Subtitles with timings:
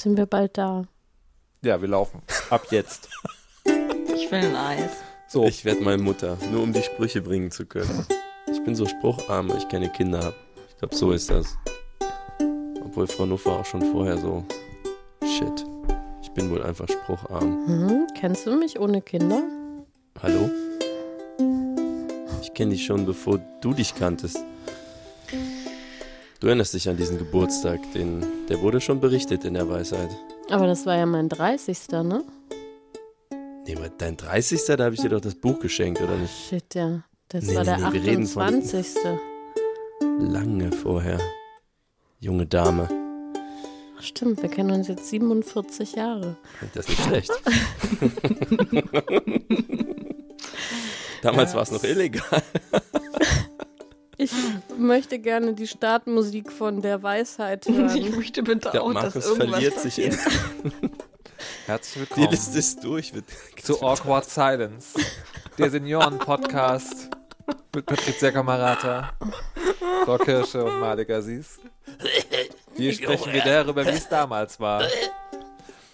[0.00, 0.84] Sind wir bald da?
[1.62, 2.22] Ja, wir laufen.
[2.48, 3.10] Ab jetzt.
[3.66, 4.92] Ich will ein Eis.
[5.28, 5.44] So.
[5.44, 8.06] Ich werde meine Mutter, nur um die Sprüche bringen zu können.
[8.50, 10.36] Ich bin so sprucharm, weil ich keine Kinder habe.
[10.70, 11.54] Ich glaube, so ist das.
[12.82, 14.42] Obwohl Frau Nuff war auch schon vorher so.
[15.22, 15.66] Shit.
[16.22, 17.66] Ich bin wohl einfach sprucharm.
[17.66, 19.42] Hm, kennst du mich ohne Kinder?
[20.22, 20.48] Hallo?
[22.40, 24.38] Ich kenne dich schon, bevor du dich kanntest.
[26.40, 30.08] Du erinnerst dich an diesen Geburtstag, den, der wurde schon berichtet in der Weisheit.
[30.50, 31.78] Aber das war ja mein 30.
[32.02, 32.24] ne?
[33.66, 34.64] Nee, aber dein 30.
[34.66, 36.32] Da habe ich dir doch das Buch geschenkt, oder nicht?
[36.48, 37.02] Shit, ja.
[37.28, 38.94] Das Nee, war nee, der nee, wir reden von- 28.
[40.18, 41.18] Lange vorher.
[42.20, 42.88] Junge Dame.
[43.98, 46.36] Ach, Stimmt, wir kennen uns jetzt 47 Jahre.
[46.74, 47.30] Das ist nicht schlecht.
[51.22, 52.42] Damals war es noch illegal.
[54.16, 54.32] Ich
[54.80, 58.16] möchte gerne die Startmusik von der Weisheit Ich hören.
[58.16, 60.18] möchte bitte Der auch, dass Markus irgendwas verliert sich in.
[61.66, 63.12] Herzlich Die willkommen Liste ist durch.
[63.62, 64.98] Zu Awkward Silence,
[65.58, 67.08] der Senioren-Podcast
[67.74, 69.12] mit Patricia Kamerata,
[70.04, 71.58] Frau Kirsche und Malik Aziz.
[72.76, 74.84] Hier sprechen wir darüber, wie es damals war.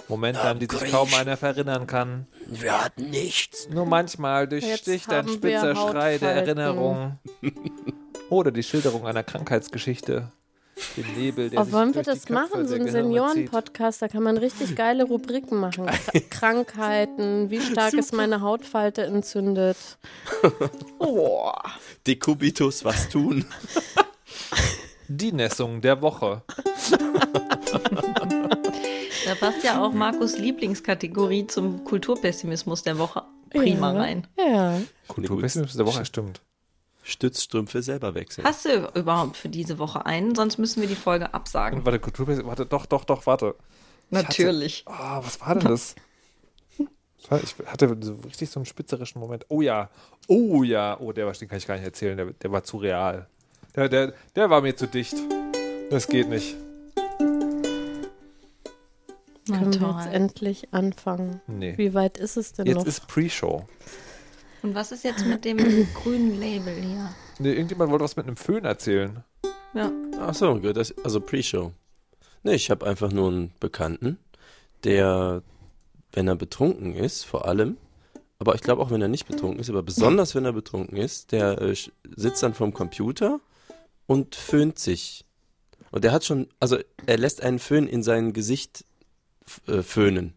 [0.08, 2.26] Momente, an die sich kaum einer erinnern kann.
[2.46, 3.68] Wir hatten nichts.
[3.68, 6.30] Nur manchmal durchsticht ein spitzer Schrei der.
[6.30, 7.18] Erinnerung.
[8.28, 10.32] Oder die Schilderung einer Krankheitsgeschichte.
[10.96, 12.88] Dem Nebel, der Oh, sich wollen wir das die Köpfe machen, so ein.
[12.88, 14.02] Senioren-Podcast?
[14.02, 15.86] Da kann man richtig geile Rubriken machen.
[16.12, 19.76] Kr Krankheiten, wie stark ist meine Hautfalte entzündet?
[20.98, 21.52] Oh.
[22.06, 23.44] Dekubitus, was tun?
[25.08, 26.42] Die Nessung der Woche.
[29.26, 33.98] Da passt ja auch Markus Lieblingskategorie zum Kulturpessimismus der Woche prima ja.
[33.98, 34.26] rein.
[34.38, 34.80] Ja.
[35.08, 36.40] Kulturpessimismus der Woche, stimmt.
[37.06, 38.44] Stützstrümpfe selber wechseln.
[38.44, 40.34] Hast du überhaupt für diese Woche einen?
[40.34, 41.84] Sonst müssen wir die Folge absagen.
[41.86, 43.54] Warte, Kulturpessimismus, warte, doch, doch, doch, warte.
[44.10, 44.82] Natürlich.
[44.86, 45.94] Ah, was war denn das?
[47.28, 49.46] Ich hatte so richtig so einen spitzerischen Moment.
[49.48, 49.88] Oh ja,
[50.26, 52.76] oh ja, oh, der war, den kann ich gar nicht erzählen, der, der war zu
[52.76, 53.28] real.
[53.76, 55.14] Der, der, der war mir zu dicht.
[55.90, 56.56] Das geht nicht.
[59.48, 60.12] Na Können wir jetzt toll.
[60.12, 61.40] endlich anfangen?
[61.46, 61.74] Nee.
[61.78, 62.86] Wie weit ist es denn Jetzt noch?
[62.86, 63.68] ist Pre-Show.
[64.62, 65.58] Und was ist jetzt mit dem
[65.94, 67.14] grünen Label hier?
[67.38, 69.22] Nee, irgendjemand wollte was mit einem Föhn erzählen.
[69.74, 69.92] Ja.
[70.18, 71.72] Ach so, gut, das, also Pre-Show.
[72.42, 74.18] Nee, ich habe einfach nur einen Bekannten,
[74.84, 75.42] der,
[76.12, 77.76] wenn er betrunken ist, vor allem,
[78.38, 81.32] aber ich glaube auch, wenn er nicht betrunken ist, aber besonders, wenn er betrunken ist,
[81.32, 81.74] der äh,
[82.16, 83.40] sitzt dann vorm Computer
[84.06, 85.24] und föhnt sich.
[85.90, 88.84] Und der hat schon, also er lässt einen Föhn in sein Gesicht
[89.66, 90.34] äh, föhnen,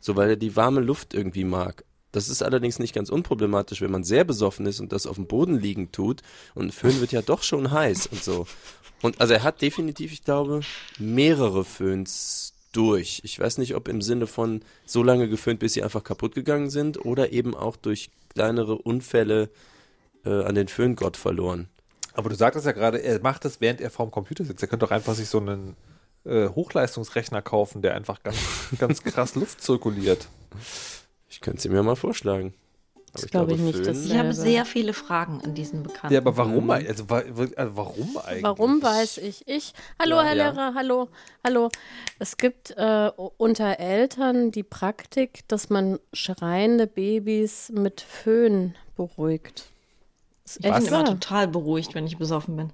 [0.00, 1.84] so weil er die warme Luft irgendwie mag.
[2.12, 5.26] Das ist allerdings nicht ganz unproblematisch, wenn man sehr besoffen ist und das auf dem
[5.26, 6.22] Boden liegen tut.
[6.54, 8.46] Und ein Föhn wird ja doch schon heiß und so.
[9.02, 10.60] Und also er hat definitiv, ich glaube,
[10.98, 13.20] mehrere Föhns durch.
[13.24, 16.70] Ich weiß nicht, ob im Sinne von so lange geföhnt, bis sie einfach kaputt gegangen
[16.70, 19.50] sind oder eben auch durch kleinere Unfälle
[20.24, 21.68] äh, an den Föhngott verloren.
[22.14, 24.62] Aber du sagtest ja gerade, er macht das, während er vorm Computer sitzt.
[24.62, 25.76] Er könnte doch einfach sich so einen
[26.24, 28.38] äh, Hochleistungsrechner kaufen, der einfach ganz,
[28.78, 30.28] ganz krass Luft zirkuliert.
[31.28, 32.54] Ich könnte sie mir mal vorschlagen.
[33.12, 36.12] Aber Das glaube ich nicht, Föhn- dass- Ich habe sehr viele Fragen an diesen Bekannten.
[36.12, 36.64] Ja, aber warum?
[36.64, 36.70] Mhm.
[36.70, 36.90] eigentlich?
[36.90, 37.04] Also,
[37.56, 38.42] also warum eigentlich?
[38.42, 39.48] Warum weiß ich?
[39.48, 39.72] Ich.
[39.98, 40.50] Hallo, Ja, Herr ja.
[40.50, 41.08] Lehrer, hallo,
[41.42, 41.70] hallo.
[42.18, 49.64] Es gibt äh, unter Eltern die Praktik, dass man schreiende Babys mit Föhn beruhigt.
[50.44, 52.72] Ist ich echt bin immer total beruhigt, wenn ich besoffen bin.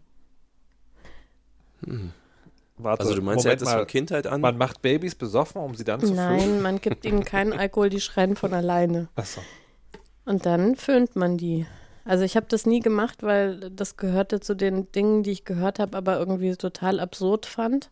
[2.76, 3.78] Warte, Also du meinst, er Moment hat das mal.
[3.80, 4.40] von Kindheit an?
[4.40, 6.16] Man macht Babys besoffen, um sie dann zu föhnen?
[6.16, 9.08] Nein, man gibt ihnen keinen Alkohol, die schreien von alleine.
[9.14, 9.40] Achso.
[10.24, 11.66] Und dann föhnt man die.
[12.04, 15.78] Also ich habe das nie gemacht, weil das gehörte zu den Dingen, die ich gehört
[15.78, 17.90] habe, aber irgendwie total absurd fand.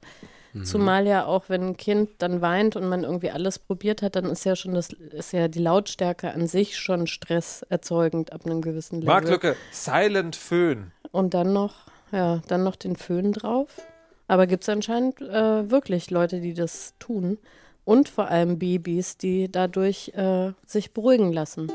[0.64, 4.26] Zumal ja auch, wenn ein Kind dann weint und man irgendwie alles probiert hat, dann
[4.26, 8.96] ist ja schon das, ist ja die Lautstärke an sich schon stresserzeugend ab einem gewissen
[8.96, 9.06] Level.
[9.14, 10.92] Marktlücke, Silent Föhn.
[11.10, 13.80] Und dann noch, ja, dann noch den Föhn drauf.
[14.28, 17.38] Aber gibt es anscheinend äh, wirklich Leute, die das tun.
[17.84, 21.70] Und vor allem Babys, die dadurch äh, sich beruhigen lassen.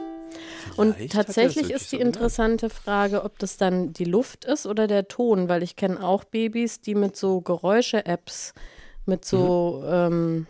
[0.78, 2.16] Und Vielleicht das tatsächlich ist die so gelernt.
[2.16, 6.24] interessante Frage, ob das dann die Luft ist oder der Ton, weil ich kenne auch
[6.24, 8.54] Babys, die mit so Geräusche-Apps,
[9.06, 10.48] mit so ähm,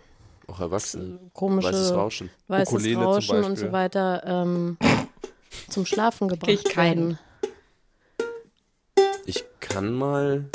[0.47, 1.19] Auch Erwachsene.
[1.33, 2.29] komische Weißes Rauschen.
[2.47, 4.77] weißes Ukulele zum Rauschen und so weiter ähm,
[5.69, 7.17] zum Schlafen gebracht ich keinen.
[7.17, 7.19] werden.
[9.25, 10.45] Ich kann mal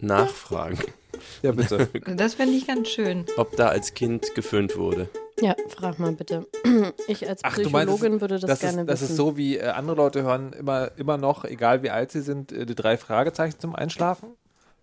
[0.00, 0.78] nachfragen,
[1.42, 1.88] Ja, bitte.
[2.16, 3.24] Das fände ich ganz schön.
[3.36, 5.08] ob da als Kind geföhnt wurde.
[5.40, 6.46] Ja, frag mal bitte.
[7.08, 9.10] Ich als Ach, du meinst, Psychologin würde das, das, gerne ist, das wissen.
[9.12, 12.52] ist so, wie äh, andere Leute hören immer, immer noch, egal wie alt sie sind,
[12.52, 14.30] äh, die drei Fragezeichen zum Einschlafen,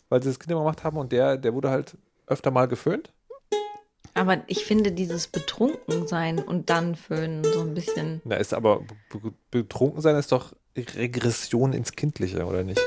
[0.09, 1.97] weil sie das Kind immer gemacht haben und der, der wurde halt
[2.27, 3.11] öfter mal geföhnt.
[4.13, 8.21] Aber ich finde dieses Betrunkensein und dann föhnen so ein bisschen.
[8.23, 8.79] Da ist aber
[9.09, 12.81] be- betrunken sein ist doch Regression ins Kindliche, oder nicht?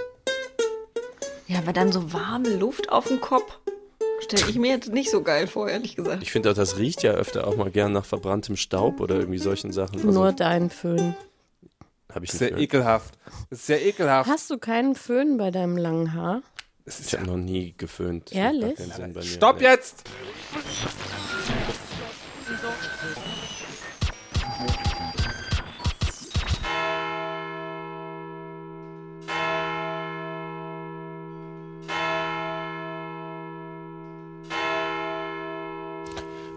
[1.49, 3.59] Ja, aber dann so warme Luft auf dem Kopf.
[4.21, 6.23] Stelle ich mir jetzt nicht so geil vor, ehrlich gesagt.
[6.23, 9.39] Ich finde auch, das riecht ja öfter auch mal gern nach verbranntem Staub oder irgendwie
[9.39, 9.97] solchen Sachen.
[9.97, 11.15] Also, Nur dein Föhn.
[12.13, 13.15] habe ich Das ist ja ekelhaft.
[13.51, 14.29] Das ist ja ekelhaft.
[14.29, 16.43] Hast du keinen Föhn bei deinem langen Haar?
[16.85, 18.33] Das ist Ich ja habe noch nie geföhnt.
[18.33, 18.79] Ehrlich?
[19.23, 19.65] Stopp Nee.
[19.67, 20.05] jetzt!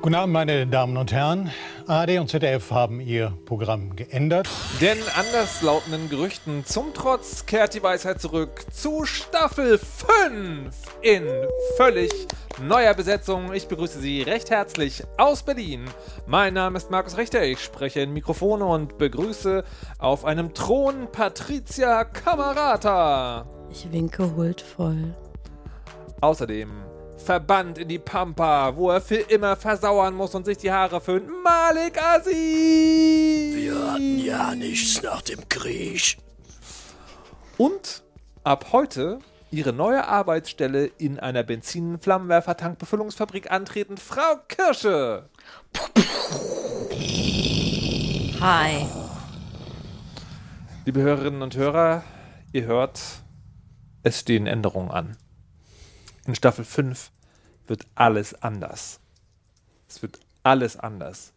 [0.02, 1.52] Guten Abend, meine Damen und Herren.
[1.86, 4.50] ARD und ZDF haben ihr Programm geändert.
[4.82, 11.28] Denn anderslautenden Gerüchten zum Trotz kehrt die Weisheit zurück zu Staffel 5 in
[11.78, 12.10] völlig
[12.60, 13.54] neuer Besetzung.
[13.54, 15.86] Ich begrüße Sie recht herzlich aus Berlin.
[16.26, 17.44] Mein Name ist Markus Richter.
[17.44, 19.64] Ich spreche in Mikrofone und begrüße
[20.00, 23.46] auf einem Thron Patricia Camarata.
[23.70, 25.16] Ich winke huldvoll.
[26.22, 26.91] Außerdem
[27.22, 31.30] verbannt in die Pampa, wo er für immer versauern muss und sich die Haare föhnt.
[31.44, 33.56] Malik Aziz!
[33.56, 36.18] Wir hatten ja nichts nach dem Krieg.
[37.58, 38.04] Und
[38.44, 39.20] ab heute
[39.52, 45.30] ihre neue Arbeitsstelle in einer Benzin-Flammenwerfer-Tankbefüllungsfabrik antreten, Frau Kirsche.
[48.40, 48.88] Hi.
[50.86, 52.04] Liebe Hörerinnen und Hörer,
[52.54, 53.00] ihr hört,
[54.04, 55.18] es stehen Änderungen an.
[56.26, 57.12] In Staffel 5
[57.68, 59.00] wird alles anders.
[59.88, 61.34] Es wird alles anders.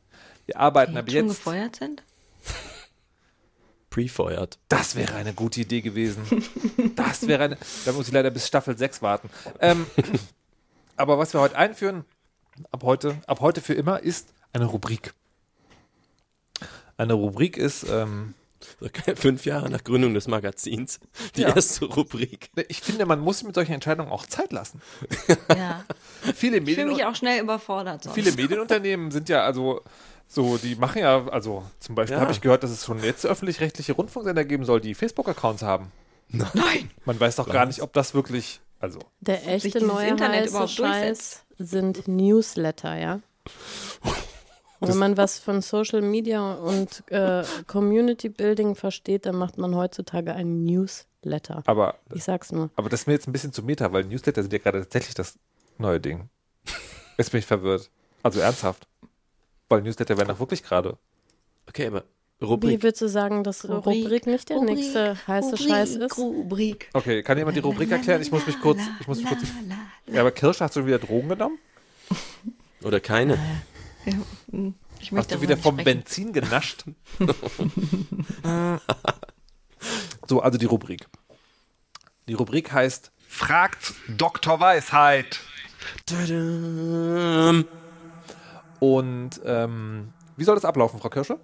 [0.47, 2.03] Wir arbeiten Die ab jetzt schon gefeuert sind?
[3.91, 4.59] Prefeuert.
[4.69, 6.25] Das wäre eine gute Idee gewesen.
[6.97, 7.59] Das wäre eine.
[7.85, 9.31] Da muss ich leider bis Staffel 6 warten.
[9.61, 9.87] Ähm,
[10.97, 12.05] aber was wir heute einführen,
[12.71, 15.15] ab heute, ab heute für immer, ist eine Rubrik.
[16.97, 18.35] Eine Rubrik ist, ähm,
[19.17, 21.01] Fünf Jahre nach Gründung des Magazins.
[21.37, 21.55] Die Ja.
[21.55, 22.51] erste Rubrik.
[22.69, 24.81] ich finde, man muss sich mit solchen Entscheidungen auch Zeit lassen.
[25.57, 25.85] Ja.
[26.23, 28.03] Viele, Ich fühle Medien, mich auch schnell überfordert.
[28.05, 28.15] Sonst.
[28.15, 29.83] viele Medienunternehmen sind ja also
[30.27, 32.21] so, die machen ja, also zum Beispiel Ja.
[32.23, 35.93] habe ich gehört, dass es schon jetzt öffentlich-rechtliche Rundfunksender geben soll, die Facebook-Accounts haben.
[36.31, 36.91] Nein.
[37.05, 41.45] Man weiß doch gar nicht, ob das wirklich, also Der echte neue Internet überhaupt Scheiß
[41.59, 43.21] sind Newsletter, ja.
[44.85, 49.75] Und Wenn man was von Social Media und äh, Community Building versteht, dann macht man
[49.75, 51.63] heutzutage einen Newsletter.
[51.67, 52.71] aber Ich sag's nur.
[52.77, 55.15] Aber das ist mir jetzt ein bisschen zu meta, weil Newsletter sind ja gerade tatsächlich
[55.15, 55.39] das
[55.79, 56.29] neue Ding.
[57.19, 57.91] Jetzt bin ich verwirrt.
[58.23, 58.87] Also ernsthaft.
[59.69, 60.97] Weil Newsletter werden doch wirklich gerade.
[61.69, 62.05] Okay, aber
[62.39, 62.83] Wie Rubrik.
[62.83, 66.19] willst du sagen, dass Rubrik, nicht der nächste heiße Scheiß ist?
[66.19, 66.91] Rubrik.
[66.93, 68.21] Okay, kann jemand die Rubrik erklären?
[68.23, 68.81] Ich muss mich kurz.
[69.01, 69.43] Ich muss mich kurz
[70.07, 71.59] ja, aber Kirsch, hast du wieder Drogen genommen?
[72.83, 73.39] Oder keine.
[75.01, 76.01] Ich Hast du wieder vom sprechen.
[76.01, 76.85] Benzin genascht?
[80.29, 81.07] so, also die Rubrik.
[82.29, 84.61] Die Rubrik heißt Fragt Dr.
[84.61, 85.41] Weisheit.
[88.81, 91.39] Und ähm, wie soll das ablaufen, Frau Kirsche?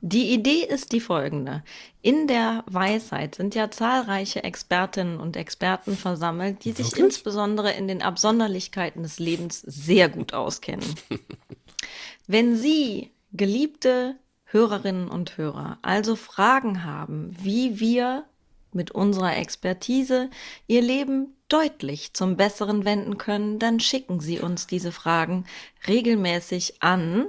[0.00, 1.64] Die Idee ist die folgende.
[2.02, 7.04] In der Weisheit sind ja zahlreiche Expertinnen und Experten versammelt, die sich Wirklich?
[7.04, 10.86] insbesondere in den Absonderlichkeiten des Lebens sehr gut auskennen.
[12.28, 18.24] Wenn Sie, geliebte Hörerinnen und Hörer, also Fragen haben, wie wir
[18.72, 20.30] mit unserer Expertise
[20.68, 25.44] Ihr Leben deutlich zum Besseren wenden können, dann schicken Sie uns diese Fragen
[25.88, 27.26] regelmäßig an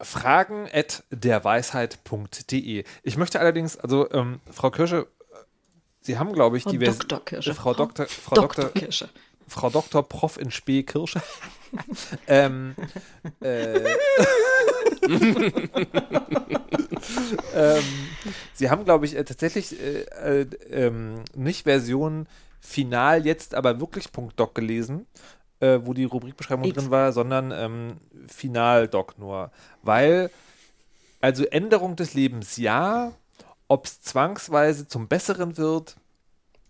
[0.00, 2.84] fragen at derweisheit.de.
[3.02, 5.36] Ich möchte allerdings, also ähm, Frau Kirsche, äh,
[6.00, 7.24] Sie haben, glaube ich, Frau die Dr.
[7.24, 7.54] Kirsche.
[7.54, 8.06] Frau Dr.
[8.06, 8.64] Frau Dr.
[8.66, 8.80] Dr.
[8.80, 9.08] Kirsche.
[9.48, 10.02] Frau Dr.
[10.08, 10.38] Prof.
[10.38, 11.22] in Spee Kirsche.
[12.26, 12.74] ähm,
[13.40, 13.78] äh,
[17.54, 17.84] ähm,
[18.54, 22.26] Sie haben, glaube ich, äh, tatsächlich äh, äh, ähm, nicht Version
[22.60, 25.06] final jetzt, aber wirklich .doc gelesen,
[25.60, 26.76] äh, wo die Rubrikbeschreibung X.
[26.76, 27.96] drin war, sondern ähm,
[28.28, 29.50] Final-Doc nur.
[29.82, 30.30] Weil,
[31.20, 33.12] also Änderung des Lebens ja,
[33.68, 35.96] ob es zwangsweise zum Besseren wird,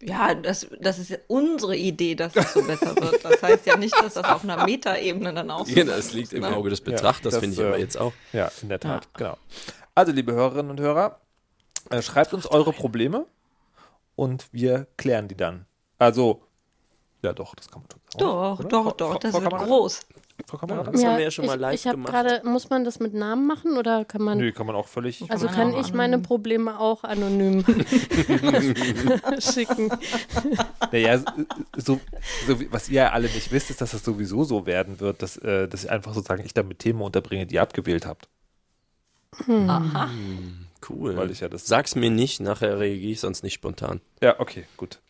[0.00, 3.24] Ja, das, das ist ja unsere Idee, dass es so besser wird.
[3.24, 6.12] Das heißt ja nicht, dass das auf einer Metaebene dann auch so Ja, ist, das
[6.12, 6.54] liegt im ne?
[6.54, 8.12] Auge des Betrachters, das, finde ich äh, aber jetzt auch.
[8.32, 9.36] Ja, in der Tat, genau.
[9.94, 11.20] Also, liebe Hörerinnen und Hörer,
[11.90, 13.26] äh, schreibt uns eure Probleme
[14.14, 15.66] und wir klären die dann.
[15.98, 16.42] Also,
[17.22, 18.00] ja doch, das kann man tun.
[18.18, 18.68] Doch, Oder?
[18.68, 20.00] doch, Frau- doch, Frau- das Frau wird groß.
[20.46, 20.94] Frau Ja, Kamerad?
[20.94, 22.12] das haben wir ja schon ich, mal live ich gemacht.
[22.12, 24.36] gerade, muss man das mit Namen machen oder kann man?
[24.36, 25.24] Nö, kann man auch völlig.
[25.30, 27.64] Also kann auch ich meine Probleme auch anonym
[29.38, 29.90] schicken.
[30.92, 31.20] Naja,
[31.76, 32.00] so,
[32.46, 35.36] so was ihr ja alle nicht wisst, ist, dass das sowieso so werden wird, dass,
[35.38, 38.28] äh, dass ich einfach sozusagen ich damit Themen unterbringe, die ihr abgewählt habt.
[39.48, 40.10] Aha.
[40.88, 41.16] Cool.
[41.16, 44.00] Weil ich ja das- Sag's mir nicht, nachher reagiere ich sonst nicht spontan.
[44.22, 45.00] Ja, okay, gut.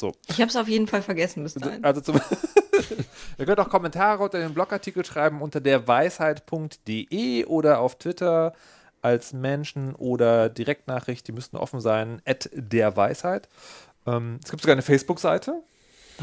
[0.00, 0.12] So.
[0.28, 1.84] Ich habe es auf jeden Fall vergessen bis dahin.
[1.84, 2.18] Also zum
[3.38, 8.54] Ihr könnt auch Kommentare unter den Blogartikel schreiben unter derweisheit.de oder auf Twitter
[9.02, 13.48] als Menschen oder Direktnachricht, die müssten offen sein, at derweisheit.
[14.06, 15.62] Ähm, es gibt sogar eine Facebook-Seite.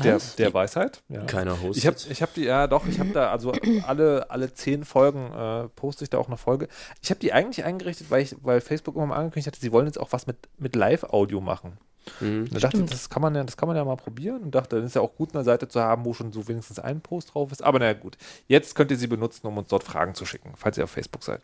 [0.04, 1.02] Der, der Weisheit.
[1.10, 1.24] Ja.
[1.24, 1.78] Keiner hostet.
[1.78, 3.52] Ich habe ich hab die, ja doch, ich habe da, also
[3.88, 6.68] alle, alle zehn Folgen äh, poste ich da auch eine Folge.
[7.02, 9.88] Ich habe die eigentlich eingerichtet, weil, ich, weil Facebook immer mal angekündigt hatte, sie wollen
[9.88, 11.80] jetzt auch was mit, mit Live-Audio machen.
[12.20, 12.50] Mhm.
[12.52, 14.78] Da dachte ich, das kann, man ja, das kann man ja mal probieren und dachte,
[14.78, 17.34] dann ist ja auch gut, eine Seite zu haben, wo schon so wenigstens ein Post
[17.34, 17.64] drauf ist.
[17.64, 18.18] Aber naja, gut.
[18.48, 21.24] Jetzt könnt ihr sie benutzen, um uns dort Fragen zu schicken, falls ihr auf Facebook
[21.24, 21.42] seid.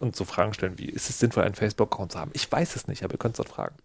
[0.00, 2.30] Und, so Fragen stellen wie, ist es sinnvoll, einen Facebook-Account zu haben?
[2.34, 3.76] Ich weiß es nicht, aber ihr könnt es dort fragen.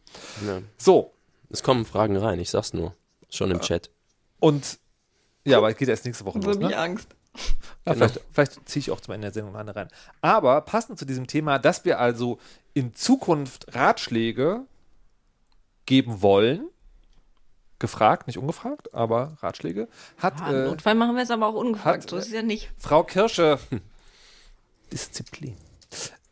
[0.47, 0.61] Ja.
[0.77, 1.13] So,
[1.51, 2.95] Es kommen Fragen rein, ich sag's nur.
[3.29, 3.89] Schon im Chat.
[4.39, 4.79] und
[5.45, 6.77] ja, aber es geht erst nächste Woche los, Wirklich ne?
[6.77, 7.09] Angst.
[7.85, 7.95] Ja, Genau.
[7.95, 9.89] Vielleicht, vielleicht ziehe ich auch zum Ende der Sendung eine rein.
[10.21, 12.39] Aber passend zu diesem Thema, dass wir also
[12.73, 14.61] in Zukunft Ratschläge
[15.85, 16.69] geben wollen,
[17.79, 19.87] gefragt, nicht ungefragt, aber Ratschläge,
[20.17, 22.03] hat Ah, Im äh, Notfall machen wir es aber auch ungefragt.
[22.03, 22.71] hat, so ist es ja nicht.
[22.77, 23.59] Frau Kirsche,
[24.91, 25.55] Disziplin,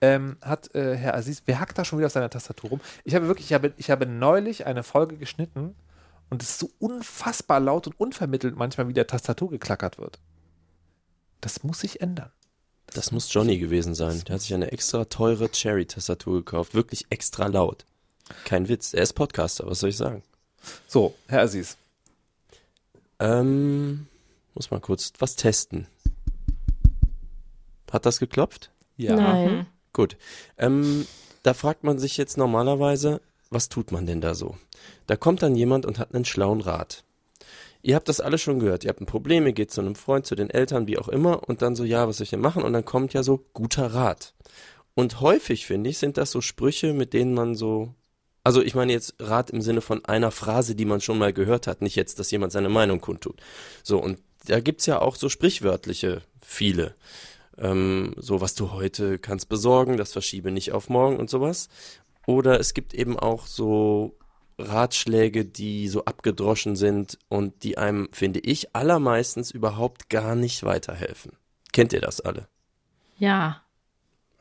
[0.02, 2.82] ähm, hat äh, Herr Aziz, wer hackt da schon wieder auf seiner Tastatur rum?
[3.04, 5.76] Ich habe wirklich, ich habe, ich habe neulich eine Folge geschnitten
[6.30, 10.20] und es ist so unfassbar laut und unvermittelt manchmal, wie der Tastatur geklackert wird.
[11.42, 12.32] Das muss sich ändern.
[12.94, 14.22] Das muss Johnny gewesen sein.
[14.28, 16.74] Der hat sich eine extra teure Cherry-Tastatur gekauft.
[16.74, 17.86] Wirklich extra laut.
[18.46, 18.94] Kein Witz.
[18.94, 20.24] Er ist Podcaster, was soll ich sagen?
[20.88, 21.78] So, Herr Aziz.
[23.20, 24.08] Ähm,
[24.54, 25.88] muss mal kurz was testen.
[27.92, 28.72] Hat das geklopft?
[28.98, 29.16] Ja.
[29.16, 29.68] Nein.
[29.94, 30.18] Gut.
[30.58, 31.06] Ähm,
[31.44, 34.58] da fragt man sich jetzt normalerweise, was tut man denn da so?
[35.08, 37.04] Da kommt dann jemand und hat einen schlauen Rat.
[37.84, 38.84] Ihr habt das alle schon gehört.
[38.84, 41.48] Ihr habt ein Problem, ihr geht zu einem Freund, zu den Eltern, wie auch immer,
[41.50, 42.64] und dann so, ja, was soll ich denn machen?
[42.64, 44.34] Und dann kommt ja so guter Rat.
[44.94, 47.94] Und häufig, finde ich, sind das so Sprüche, mit denen man so,
[48.44, 51.68] also ich meine jetzt Rat im Sinne von einer Phrase, die man schon mal gehört
[51.68, 53.42] hat, nicht jetzt, dass jemand seine Meinung kundtut.
[53.84, 56.96] So, und da gibt's ja auch so sprichwörtliche viele
[57.62, 61.70] ähm, so was du heute kannst besorgen, das verschiebe nicht auf morgen und sowas.
[62.28, 64.18] Oder es gibt eben auch so
[64.58, 71.34] Ratschläge, die so abgedroschen sind und die einem, finde ich, allermeistens überhaupt gar nicht weiterhelfen.
[71.72, 72.48] Kennt ihr das alle?
[73.18, 73.62] Ja.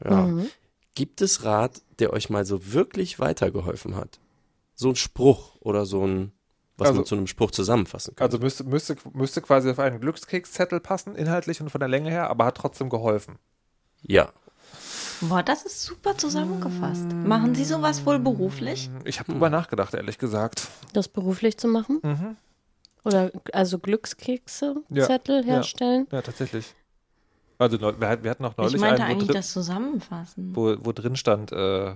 [0.05, 0.23] Ja.
[0.23, 0.51] Mhm.
[0.95, 4.19] Gibt es Rat, der euch mal so wirklich weitergeholfen hat?
[4.75, 6.33] So ein Spruch oder so ein,
[6.77, 8.27] was Also- man zu einem Spruch zusammenfassen kann.
[8.27, 12.29] Also müsste, müsste, müsste quasi auf einen Glückskekszettel passen, inhaltlich und von der Länge her,
[12.31, 13.39] aber hat trotzdem geholfen.
[14.03, 14.33] ja.
[15.23, 17.05] Boah, das ist super zusammengefasst.
[17.13, 18.89] Machen Sie sowas wohl beruflich?
[19.05, 20.69] Ich habe drüber nachgedacht, ehrlich gesagt.
[20.95, 22.01] Das beruflich zu machen?
[22.03, 22.37] Mhm.
[23.05, 25.57] Oder also Glückskekse, Ja, Zettel ja.
[25.57, 26.07] herstellen?
[26.11, 26.75] Ja, tatsächlich.
[27.61, 30.57] Also wir, hat- wir hatten auch neulich Ich meinte einen, wo, eigentlich drin, das Zusammenfassen.
[30.57, 31.95] wo, wo drin stand, äh,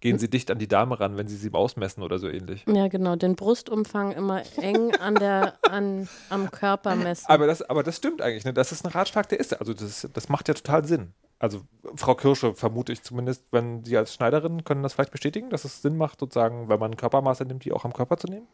[0.00, 2.64] gehen Sie dicht an die Dame ran, wenn Sie sie ausmessen oder so ähnlich.
[2.66, 3.16] Ja, genau.
[3.16, 7.26] Den Brustumfang immer eng an der, an, am Körper messen.
[7.28, 8.54] Aber das, aber das stimmt eigentlich, ne?
[8.54, 9.52] Das ist ein Ratschlag, der ist.
[9.60, 11.12] Also das, das macht ja total Sinn.
[11.38, 11.62] Also
[11.96, 15.82] Frau Kirsche vermute ich zumindest, wenn Sie als Schneiderin können das vielleicht bestätigen, dass es
[15.82, 18.46] Sinn macht, sozusagen, wenn man Körpermaße nimmt, die auch am Körper zu nehmen.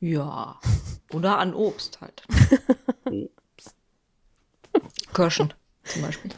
[0.00, 0.60] Ja.
[1.12, 2.22] Oder an Obst halt.
[5.18, 5.52] Kirschen
[5.84, 6.30] zum Beispiel.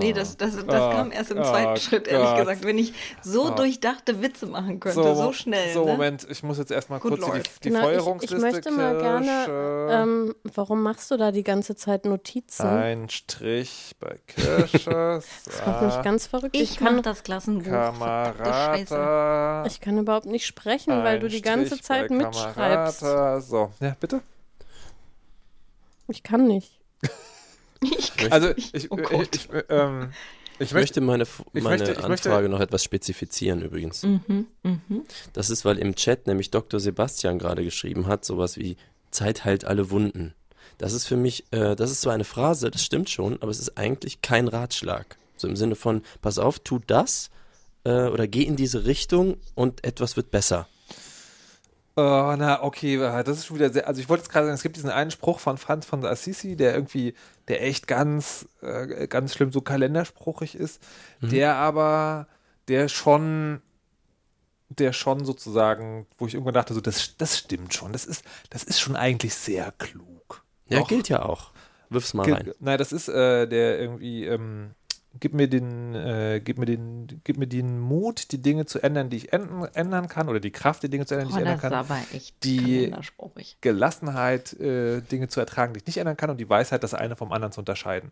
[0.00, 0.92] Nee, das, das, das Ah.
[0.92, 2.38] kam erst im Ah, zweiten Schritt, ehrlich Gott.
[2.40, 2.62] gesagt.
[2.62, 2.92] Wenn ich
[3.22, 3.50] so Ah.
[3.54, 5.72] durchdachte Witze machen könnte, so, schnell.
[5.72, 5.92] So, ne?
[5.92, 8.38] Moment, ich muss jetzt erstmal kurz hier die, die Genau, ich, ich Feuerungsliste.
[8.52, 9.88] möchte mal gerne, Kirsche.
[9.90, 12.66] ähm, warum machst du da die ganze Zeit Notizen?
[12.66, 14.90] Ein Strich bei Kirsche.
[15.46, 16.54] Das macht mich ganz verrückt.
[16.54, 17.70] Ich, kann, mach das Klassenbuch.
[17.70, 19.64] Kamerata.
[19.66, 23.00] ich kann überhaupt nicht sprechen, weil Ein du die ganze Strich Zeit mitschreibst.
[23.00, 23.40] Kamerata.
[23.40, 24.20] So, ja, bitte.
[26.08, 26.77] Ich kann nicht.
[28.30, 29.36] Also, ich, Oh ich, Gott.
[29.36, 30.10] ich, ähm,
[30.58, 34.02] ich Ich möchte meine, ich meine möchte- ich möchte- Anfrage noch etwas spezifizieren übrigens.
[34.02, 35.02] Mhm, mhm.
[35.32, 36.80] Das ist, weil im Chat nämlich Dr.
[36.80, 38.76] Sebastian gerade geschrieben hat, sowas wie
[39.12, 40.34] Zeit heilt alle Wunden.
[40.78, 43.58] Das ist für mich, äh, das ist so eine Phrase, das stimmt schon, aber es
[43.60, 45.16] ist eigentlich kein Ratschlag.
[45.36, 47.30] So im Sinne von, pass auf, tu das
[47.84, 50.66] äh, oder geh in diese Richtung und etwas wird besser.
[52.00, 53.88] Oh, na, okay, das ist schon wieder sehr.
[53.88, 56.54] Also, ich wollte jetzt gerade sagen, es gibt diesen einen Spruch von Franz von Assisi,
[56.54, 57.14] der irgendwie,
[57.48, 60.80] der echt ganz, äh, ganz schlimm so kalenderspruchig ist,
[61.20, 62.28] der aber,
[62.68, 63.62] der schon,
[64.68, 68.62] der schon sozusagen, wo ich irgendwann dachte, so, das, das stimmt schon, das ist, das
[68.62, 70.44] ist schon eigentlich sehr klug.
[70.68, 70.88] Ja, Doch.
[70.88, 71.50] gilt ja auch.
[71.90, 72.52] Wirf's mal Ge- rein.
[72.60, 74.74] Nein, das ist äh, der irgendwie, ähm,
[75.20, 79.10] gib mir den, äh, gib mir den, gib mir den Mut, die Dinge zu ändern,
[79.10, 81.44] die ich ändern, ändern kann, oder die Kraft, die Dinge zu ändern, die Oh, ich
[81.44, 81.72] das ändern ist kann.
[81.72, 82.92] aber echt Die-.
[83.60, 87.16] Gelassenheit, äh, Dinge zu ertragen, die ich nicht ändern kann, und die Weisheit, das eine
[87.16, 88.10] vom anderen zu unterscheiden.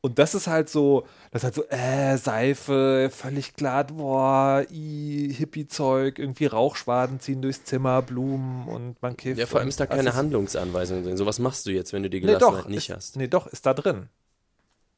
[0.00, 5.34] Und das ist halt so, das ist halt so, äh, Seife, völlig glatt, boah, i,
[5.36, 9.38] Hippie-Zeug, irgendwie Rauchschwaden ziehen durchs Zimmer, Blumen und man kifft.
[9.40, 11.16] Ja, vor allem ist da keine Handlungsanweisung drin.
[11.16, 13.16] So was machst du jetzt, wenn du die Nee, Gelassenheit doch, nicht ist, hast?
[13.16, 14.08] Nee, doch, ist da drin.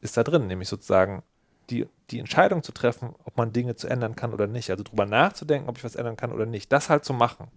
[0.03, 1.23] Ist da drin, nämlich sozusagen
[1.71, 4.71] die, die Entscheidung zu treffen, ob man Dinge zu ändern kann oder nicht.
[4.71, 6.73] Also drüber nachzudenken, ob ich was ändern kann oder nicht.
[6.73, 7.49] Das halt zu machen.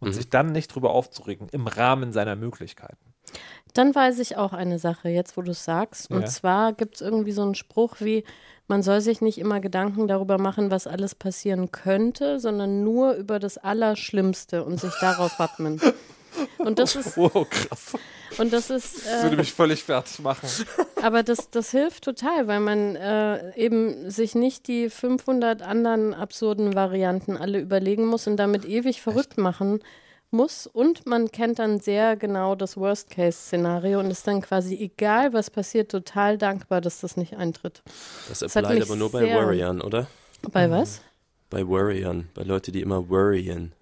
[0.00, 0.12] Und Mhm.
[0.12, 2.96] sich dann nicht drüber aufzuregen, im Rahmen seiner Möglichkeiten.
[3.74, 6.10] Dann weiß ich auch eine Sache, jetzt wo du es sagst.
[6.10, 6.26] Und Ja.
[6.26, 8.24] zwar gibt es irgendwie so einen Spruch wie,
[8.68, 13.38] man soll sich nicht immer Gedanken darüber machen, was alles passieren könnte, sondern nur über
[13.38, 15.80] das Allerschlimmste und sich darauf wappnen.
[16.58, 17.94] Und das ist, Oh, krass.
[18.38, 20.48] und das ist, Das würde äh, mich völlig fertig machen.
[21.02, 26.74] aber das, das hilft total, weil man äh, eben sich nicht die 500 anderen absurden
[26.74, 29.80] Varianten alle überlegen muss und damit ewig verrückt machen
[30.30, 30.66] muss.
[30.66, 35.90] Und man kennt dann sehr genau das Worst-Case-Szenario und ist dann quasi, egal was passiert,
[35.90, 37.82] total dankbar, dass das nicht eintritt.
[38.28, 40.06] Das hat applied aber nur bei Warriors, oder?
[40.52, 41.00] Bei was?
[41.50, 43.72] Bei Warriors, bei Leuten, die immer worryen.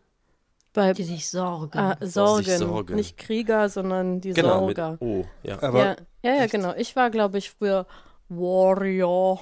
[0.77, 1.79] Bei Die sich sorgen.
[1.79, 2.59] ah, Sich Sorgen.
[2.59, 2.95] sorgen.
[2.97, 4.99] Nicht Krieger, sondern die Genau, mit Sorger.
[5.01, 5.61] O, ja.
[5.63, 6.75] Aber, Ja, ja, ja, genau.
[6.77, 7.87] Ich war, glaube ich, früher
[8.29, 9.41] Warrior.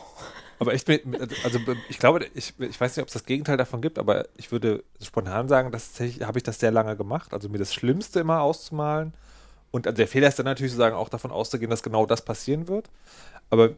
[0.61, 1.01] aber ich, bin-
[1.43, 4.53] also ich glaube, ich, ich weiß nicht, ob es das Gegenteil davon gibt, aber ich
[4.53, 7.33] würde spontan sagen, dass habe ich das sehr lange gemacht.
[7.35, 9.13] Also mir das Schlimmste immer auszumalen.
[9.73, 12.91] Und der Fehler ist dann natürlich sozusagen auch davon auszugehen, dass genau das passieren wird.
[13.51, 13.71] Aber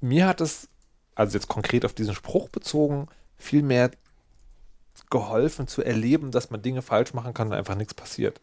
[0.00, 0.68] mir hat es,
[1.14, 3.06] also jetzt konkret auf diesen Spruch bezogen,
[3.38, 3.92] viel mehr
[5.10, 8.40] geholfen zu erleben, dass man Dinge falsch machen kann und einfach nichts passiert.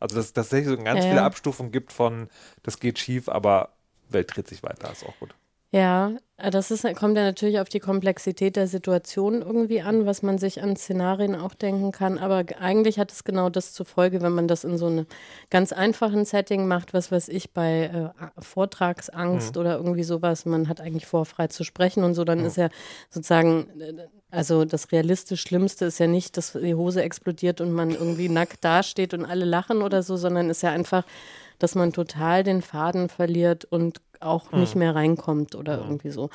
[0.00, 1.24] Also dass es tatsächlich so ganz Ja, viele ja.
[1.24, 2.28] Abstufungen gibt von,
[2.62, 3.70] das geht schief, aber
[4.10, 5.34] Welt dreht sich weiter, ist auch gut.
[5.74, 10.22] Ja, äh, das ist, kommt ja natürlich auf die Komplexität der Situation irgendwie an, was
[10.22, 12.16] man sich an Szenarien auch denken kann.
[12.18, 15.06] Aber eigentlich hat es genau das zur Folge, wenn man das in so einem
[15.50, 20.46] ganz einfachen Setting macht, was weiß ich, bei äh, Vortragsangst oder irgendwie sowas.
[20.46, 22.68] Man hat eigentlich vor, frei zu sprechen und so, dann ist ja
[23.10, 23.94] sozusagen, äh,
[24.30, 28.64] also das realistisch Schlimmste ist ja nicht, dass die Hose explodiert und man irgendwie nackt
[28.64, 31.04] dasteht und alle lachen oder so, sondern ist ja einfach,
[31.58, 36.30] dass man total den Faden verliert und auch nicht mehr reinkommt oder irgendwie so.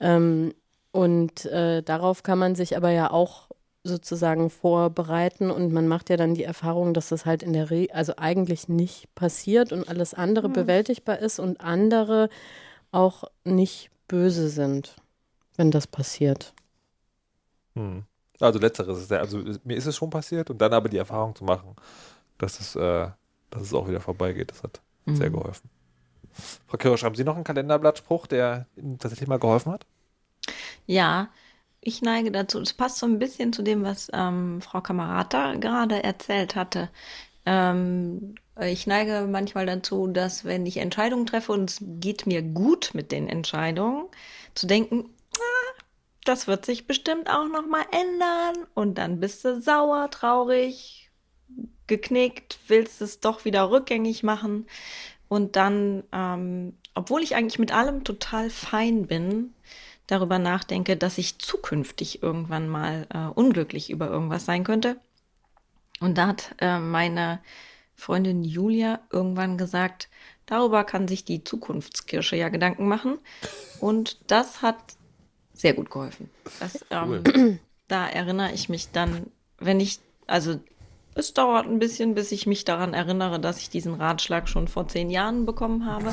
[0.00, 0.54] Ähm,
[0.92, 3.48] und äh, darauf kann man sich aber ja auch
[3.84, 7.88] sozusagen vorbereiten und man macht ja dann die Erfahrung, dass das halt in der Re
[7.92, 12.30] also eigentlich nicht passiert und alles andere bewältigbar ist und andere
[12.92, 14.96] auch nicht böse sind,
[15.56, 16.54] wenn das passiert.
[17.74, 18.04] Hm.
[18.40, 21.34] Also letzteres ist ja, also mir ist es schon passiert und dann aber die Erfahrung
[21.34, 21.76] zu machen,
[22.38, 23.08] dass es, äh,
[23.54, 25.70] dass es auch wieder vorbeigeht, das hat sehr geholfen.
[26.66, 29.86] Frau Kirsch, haben Sie noch einen Kalenderblattspruch, der Ihnen tatsächlich mal geholfen hat?
[30.86, 31.28] Ja,
[31.80, 32.58] ich neige dazu.
[32.58, 36.90] Das passt so ein bisschen zu dem, was ähm, Frau Kamerata gerade erzählt hatte.
[37.46, 42.90] Ähm, ich neige manchmal dazu, dass wenn ich Entscheidungen treffe und es geht mir gut
[42.94, 44.06] mit den Entscheidungen,
[44.54, 45.82] zu denken, ah,
[46.24, 51.03] das wird sich bestimmt auch noch mal ändern und dann bist du sauer, traurig,
[51.86, 54.66] geknickt, willst es doch wieder rückgängig machen
[55.28, 59.54] und dann, ähm, obwohl ich eigentlich mit allem total fein bin,
[60.06, 64.96] darüber nachdenke, dass ich zukünftig irgendwann mal äh, unglücklich über irgendwas sein könnte.
[66.00, 67.40] Und da hat äh, meine
[67.94, 70.08] Freundin Julia irgendwann gesagt,
[70.46, 73.18] darüber kann sich die Zukunftskirsche ja Gedanken machen.
[73.80, 74.76] Und das hat
[75.54, 76.28] sehr gut geholfen.
[76.60, 80.58] Das, ähm, Da erinnere ich mich dann, wenn ich, also
[81.16, 84.88] es dauert ein bisschen, bis ich mich daran erinnere, dass ich diesen Ratschlag schon vor
[84.88, 86.12] zehn Jahren bekommen habe.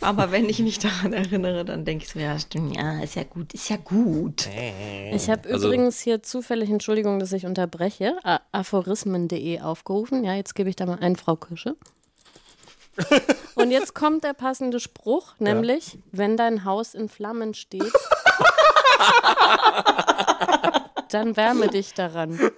[0.00, 3.22] Aber wenn ich mich daran erinnere, dann denke ich so, ja, stimmt, ja, ist ja
[3.24, 4.48] gut, ist ja gut.
[5.12, 8.16] Ich habe Also- übrigens hier zufällig, Entschuldigung, dass ich unterbreche,
[8.52, 10.24] aphorismen.de aufgerufen.
[10.24, 11.76] Ja, jetzt gebe ich da mal ein, Frau Kirsche.
[13.54, 17.82] Und jetzt kommt der passende Spruch, nämlich, wenn dein Haus in Flammen steht,
[21.10, 22.38] dann wärme dich daran.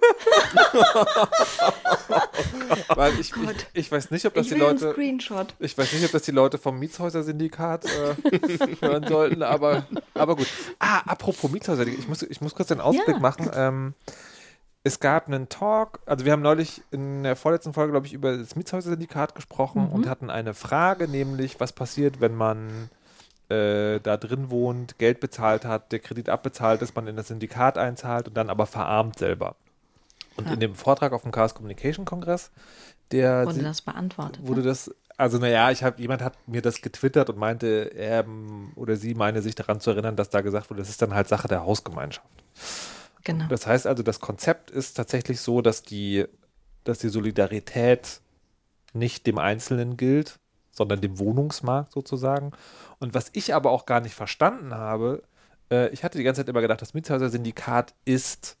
[2.95, 4.91] Weil ich, ich, ich weiß nicht, ob das Ich die Leute.
[4.91, 5.55] Screenshot.
[5.59, 8.15] Ich weiß nicht, ob das die Leute vom Mietshäuser-Syndikat äh,
[8.81, 10.47] hören sollten, aber, aber gut.
[10.79, 13.19] Ah, apropos Mietshäuser, ich muss, ich muss kurz den Ausblick Ja.
[13.19, 13.49] machen.
[13.53, 13.93] Ähm,
[14.83, 18.35] es gab einen Talk, also wir haben neulich in der vorletzten Folge, glaube ich, über
[18.35, 22.89] das Mietshäuser-Syndikat gesprochen und hatten eine Frage, nämlich, was passiert, wenn man
[23.53, 27.77] äh, da drin wohnt, Geld bezahlt hat, der Kredit abbezahlt ist, man in das Syndikat
[27.77, 29.55] einzahlt und dann aber verarmt selber.
[30.35, 32.51] Und in dem Vortrag auf dem Chaos Communication Kongress,
[33.11, 34.47] der Wurde das beantwortet?
[34.47, 34.67] wurde ne?
[34.67, 38.25] das also naja, ich habe jemand hat mir das getwittert und meinte, er
[38.75, 41.27] oder sie meine sich daran zu erinnern, dass da gesagt wurde, das ist dann halt
[41.27, 42.27] Sache der Hausgemeinschaft.
[43.23, 43.45] Genau.
[43.47, 46.25] Das heißt also, das Konzept ist tatsächlich so, dass die,
[46.83, 48.21] dass die Solidarität
[48.93, 50.39] nicht dem Einzelnen gilt,
[50.73, 52.51] sondern dem Wohnungsmarkt sozusagen.
[52.99, 55.23] Und was ich aber auch gar nicht verstanden habe,
[55.71, 58.57] äh, ich hatte die ganze Zeit immer gedacht, das Mietshäuser-Syndikat ist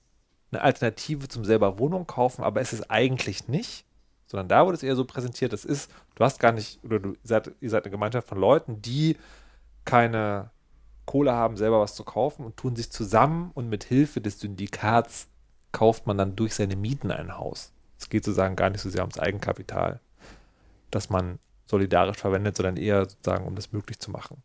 [0.51, 3.85] eine Alternative zum selber Wohnung kaufen, aber es ist eigentlich nicht,
[4.27, 7.15] sondern da wurde es eher so präsentiert, das ist, du hast gar nicht, oder du
[7.23, 9.17] seid, ihr seid eine Gemeinschaft von Leuten, die
[9.85, 10.51] keine
[11.05, 15.27] Kohle haben, selber was zu kaufen und tun sich zusammen und mit Hilfe des Syndikats
[15.71, 17.73] kauft man dann durch seine Mieten ein Haus.
[17.99, 19.99] Es geht sozusagen gar nicht so sehr ums Eigenkapital,
[20.91, 21.39] das man
[21.73, 24.43] solidarisch verwendet, sondern eher sozusagen, um das möglich zu machen.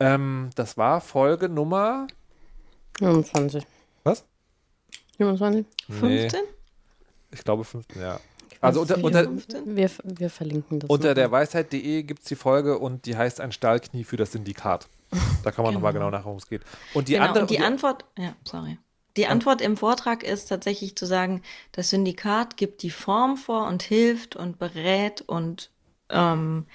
[0.00, 2.06] Ähm, das war Folge Nummer
[2.98, 3.66] 25.
[4.02, 4.24] Was?
[5.18, 5.66] 27?
[5.88, 6.40] Nee, 15?
[7.32, 8.18] ich glaube 15, ja.
[8.62, 9.76] Also unter, unter, 15?
[9.76, 10.88] Wir, wir verlinken das.
[10.88, 14.88] unter der Weisheit.de gibt es die Folge und die heißt ein Stahlknie für das Syndikat.
[15.42, 16.62] Da kann man nochmal genau nachher, worum es geht.
[16.94, 17.42] Und die genau, andere.
[17.42, 18.78] und die und Antwort, ja, sorry.
[19.18, 23.82] Die Antwort im Vortrag ist tatsächlich zu sagen, das Syndikat gibt die Form vor und
[23.82, 25.70] hilft und berät und
[26.14, 26.66] ähm,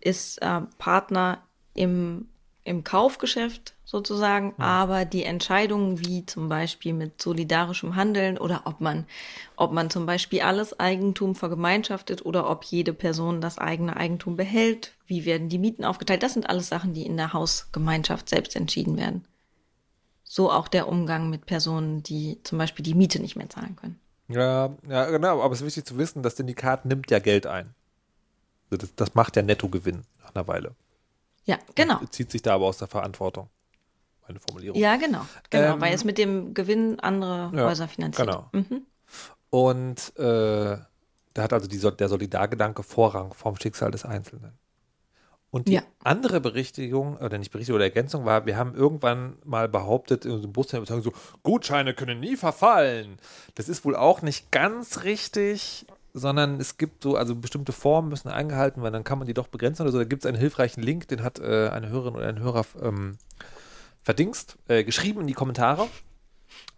[0.00, 1.42] ist äh, Partner
[1.74, 2.28] im,
[2.64, 9.06] im Kaufgeschäft sozusagen, aber die Entscheidungen wie zum Beispiel mit solidarischem Handeln oder ob man,
[9.56, 14.94] ob man zum Beispiel alles Eigentum vergemeinschaftet oder ob jede Person das eigene Eigentum behält,
[15.06, 18.96] wie werden die Mieten aufgeteilt, das sind alles Sachen, die in der Hausgemeinschaft selbst entschieden
[18.96, 19.24] werden.
[20.24, 24.00] So auch der Umgang mit Personen, die zum Beispiel die Miete nicht mehr zahlen können.
[24.28, 27.74] ja, ja, genau, aber es ist wichtig zu wissen, das Syndikat nimmt ja Geld ein.
[28.74, 30.74] Also das, das macht ja Nettogewinn nach einer Weile.
[31.44, 32.00] Ja, genau.
[32.10, 33.48] Zieht sich da aber aus der Verantwortung.
[34.26, 34.80] Meine Formulierung.
[34.80, 35.26] Ja, genau.
[35.50, 38.26] Genau, Ähm, weil es mit dem Gewinn andere ja, Häuser finanziert.
[38.26, 38.48] genau.
[38.52, 38.86] Mhm.
[39.50, 40.78] Und äh,
[41.34, 44.58] da hat also die, der Solidargedanke Vorrang vom Schicksal des Einzelnen.
[45.50, 45.82] Und die Ja.
[46.02, 50.52] andere Berichtigung, oder nicht Berichtigung oder Ergänzung war, wir haben irgendwann mal behauptet, in unserem
[50.52, 51.12] Bus so,
[51.44, 53.18] Gutscheine können nie verfallen.
[53.54, 58.28] Das ist wohl auch nicht ganz richtig, sondern es gibt so, also bestimmte Formen müssen
[58.28, 59.98] eingehalten werden, dann kann man die doch begrenzen oder so.
[59.98, 63.18] Da gibt es einen hilfreichen Link, den hat äh, eine Hörerin oder ein Hörer ähm,
[64.02, 65.88] verdingst, äh, geschrieben in die Kommentare.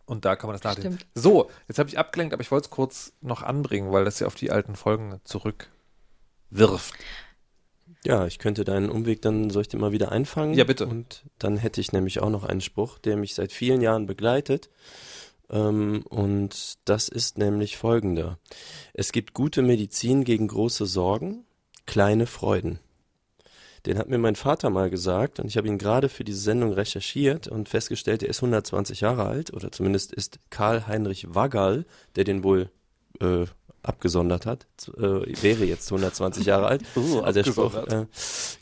[0.06, 0.94] Und da kann man das nachlesen.
[0.94, 1.06] Stimmt.
[1.14, 4.26] So, jetzt habe ich abgelenkt, aber ich wollte es kurz noch anbringen, weil das ja
[4.26, 6.94] auf die alten Folgen zurückwirft.
[8.04, 10.54] Ja, ich könnte deinen Umweg dann, soll ich den mal wieder einfangen?
[10.54, 10.86] Ja, bitte.
[10.86, 14.70] Und dann hätte ich nämlich auch noch einen Spruch, der mich seit vielen Jahren begleitet.
[15.50, 18.38] Ähm, und das ist nämlich folgender.
[18.92, 21.44] Es gibt gute Medizin gegen große Sorgen,
[21.86, 22.80] kleine Freuden.
[23.86, 26.72] Den hat mir mein Vater mal gesagt und ich habe ihn gerade für diese Sendung
[26.72, 32.24] recherchiert und festgestellt, er ist 120 Jahre alt oder zumindest ist Karl Heinrich Wagall, der
[32.24, 32.70] den wohl
[33.20, 33.46] äh,
[33.86, 36.82] abgesondert hat, äh, wäre jetzt 120 Jahre alt.
[36.96, 38.06] Uh, also der Spruch, äh,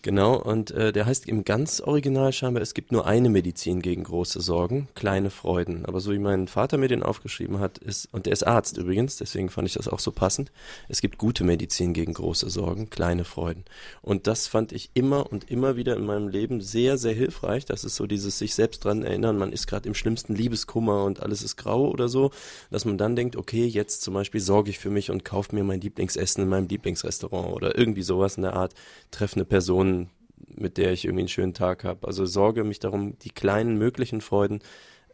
[0.02, 4.02] genau, und äh, der heißt im ganz original scheinbar, es gibt nur eine Medizin gegen
[4.02, 5.87] große Sorgen, kleine Freuden.
[5.87, 9.16] Aber so wie mein Vater mir den aufgeschrieben hat, ist, und der ist Arzt übrigens,
[9.16, 10.50] deswegen fand ich das auch so passend,
[10.88, 13.64] es gibt gute Medizin gegen große Sorgen, kleine Freuden.
[14.02, 17.64] Und das fand ich immer und immer wieder in meinem Leben sehr, sehr hilfreich.
[17.64, 21.22] Das ist so dieses sich selbst dran erinnern, man ist gerade im schlimmsten Liebeskummer und
[21.22, 22.30] alles ist grau oder so,
[22.70, 25.64] dass man dann denkt, okay, jetzt zum Beispiel sorge ich für mich und kaufe mir
[25.64, 28.74] mein Lieblingsessen in meinem Lieblingsrestaurant oder irgendwie sowas in der Art,
[29.11, 30.11] treffe eine Person,
[30.46, 32.07] mit der ich irgendwie einen schönen Tag habe.
[32.07, 34.61] Also sorge mich darum, die kleinen möglichen Freuden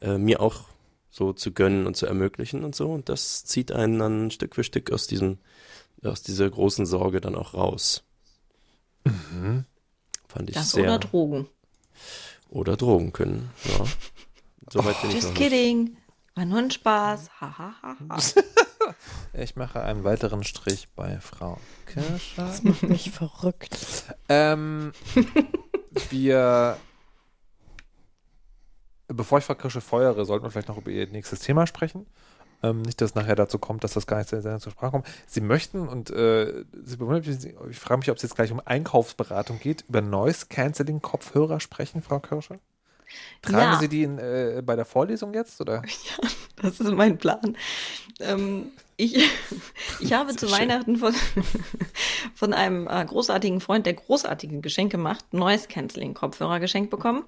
[0.00, 0.64] äh, mir auch
[1.10, 2.90] so zu gönnen und zu ermöglichen und so.
[2.90, 5.38] Und das zieht einen dann Stück für Stück aus diesem,
[6.02, 8.02] aus dieser großen Sorge dann auch raus.
[10.28, 10.84] Fand ich Das sehr.
[10.84, 11.48] oder Drogen.
[12.48, 13.50] oder Drogen können.
[13.64, 13.84] Ja.
[14.72, 15.34] Soweit bin ich noch Just nicht.
[15.36, 15.96] kidding.
[16.34, 17.40] War nur ein Spaß.
[17.40, 18.18] Ha, ha, ha, ha.
[19.32, 22.52] Ich mache einen weiteren Strich bei Frau Kirscher.
[22.62, 23.76] macht mich verrückt.
[24.28, 24.92] ähm,
[26.10, 26.76] wir,
[29.06, 32.06] bevor ich Frau Kirsche feuere, sollten wir vielleicht noch über ihr nächstes Thema sprechen.
[32.62, 35.06] Ähm, nicht, dass es nachher dazu kommt, dass das gar nicht Sendung zur Sprache kommt.
[35.26, 36.98] Sie möchten, und äh, Sie
[37.70, 42.02] ich frage mich, ob es jetzt gleich um Einkaufsberatung geht, über Noise Cancelling Kopfhörer sprechen,
[42.02, 42.58] Frau Kirsche?
[43.42, 43.78] Tragen Ja.
[43.78, 45.60] Sie die in, äh, bei der Vorlesung jetzt?
[45.60, 45.82] Oder?
[46.62, 47.56] Das ist mein Plan.
[48.20, 48.66] Ähm,
[48.98, 49.16] ich,
[50.00, 51.14] ich habe zu Weihnachten von,
[52.34, 57.24] von einem äh, großartigen Freund, der großartige Geschenke macht, Noise Cancelling Kopfhörer geschenkt bekommen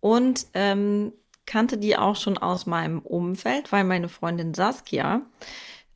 [0.00, 1.14] und ähm,
[1.46, 5.22] kannte die auch schon aus meinem Umfeld, weil meine Freundin Saskia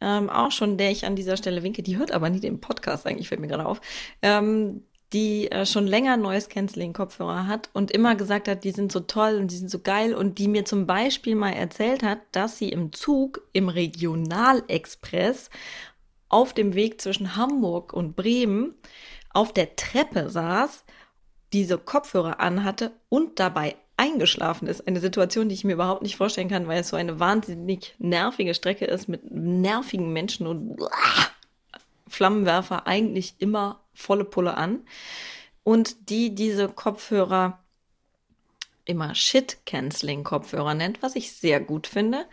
[0.01, 3.07] ähm, auch schon, der ich an dieser Stelle winke, die hört aber nie den Podcast
[3.07, 3.81] eigentlich, fällt mir gerade auf,
[4.23, 8.93] ähm, die äh, schon länger Noise Cancelling Kopfhörer hat und immer gesagt hat, die sind
[8.93, 12.21] so toll und die sind so geil und die mir zum Beispiel mal erzählt hat,
[12.33, 15.51] dass sie im Zug im Regionalexpress
[16.29, 18.75] auf dem Weg zwischen Hamburg und Bremen
[19.33, 20.85] auf der Treppe saß,
[21.53, 24.87] diese Kopfhörer anhatte und dabei eingeschlafen ist.
[24.87, 28.55] Eine Situation, die ich mir überhaupt nicht vorstellen kann, weil es so eine wahnsinnig nervige
[28.55, 30.79] Strecke ist mit nervigen Menschen und
[32.09, 34.81] Flammenwerfer eigentlich immer volle Pulle an.
[35.63, 37.63] Und die diese Kopfhörer
[38.85, 42.27] immer Shit-Canceling-Kopfhörer nennt, was ich sehr gut finde.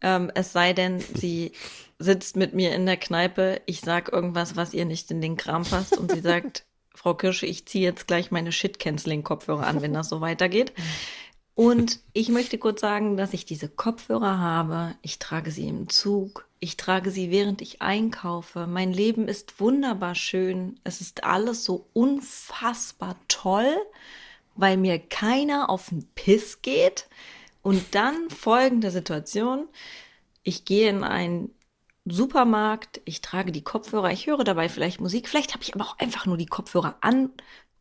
[0.00, 1.52] Ähm, es sei denn, sie
[1.98, 5.64] sitzt mit mir in der Kneipe, ich sag irgendwas, was ihr nicht in den Kram
[5.64, 10.08] passt und sie sagt, Frau Kirsche, ich ziehe jetzt gleich meine Shit-Canceling-Kopfhörer an, wenn das
[10.08, 10.72] so weitergeht.
[11.56, 14.94] Und ich möchte kurz sagen, dass ich diese Kopfhörer habe.
[15.00, 16.46] Ich trage sie im Zug.
[16.60, 18.66] Ich trage sie, während ich einkaufe.
[18.66, 20.78] Mein Leben ist wunderbar schön.
[20.84, 23.74] Es ist alles so unfassbar toll,
[24.54, 27.08] weil mir keiner auf den Piss geht.
[27.62, 29.66] Und dann folgende Situation.
[30.42, 31.54] Ich gehe in einen
[32.04, 35.98] Supermarkt, ich trage die Kopfhörer, ich höre dabei vielleicht Musik, vielleicht habe ich aber auch
[35.98, 37.30] einfach nur die Kopfhörer an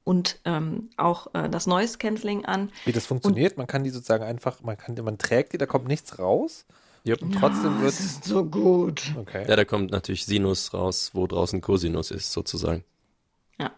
[0.05, 2.71] und ähm, auch äh, das Noise Cancelling an.
[2.85, 5.65] Wie das funktioniert, und man kann die sozusagen einfach, man kann, man trägt die, da
[5.65, 6.65] kommt nichts raus.
[7.05, 7.21] Yep.
[7.21, 9.13] Und trotzdem wird es ist so gut.
[9.19, 9.45] Okay.
[9.47, 12.83] Ja, da kommt natürlich Sinus raus, wo draußen Cosinus ist, sozusagen.
[13.59, 13.71] Ja.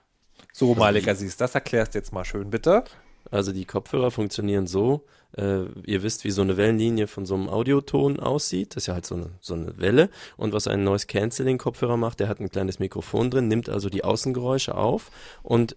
[0.54, 2.84] So, Malika, siehst das erklärst jetzt mal schön, bitte.
[3.30, 7.50] Also die Kopfhörer funktionieren so, äh, ihr wisst, wie so eine Wellenlinie von so einem
[7.50, 8.76] Audioton aussieht.
[8.76, 10.10] Das ist ja halt so eine, so eine Welle.
[10.38, 13.90] Und was ein Noise Cancelling Kopfhörer macht, der hat ein kleines Mikrofon drin, nimmt also
[13.90, 15.12] die Außengeräusche auf
[15.44, 15.76] und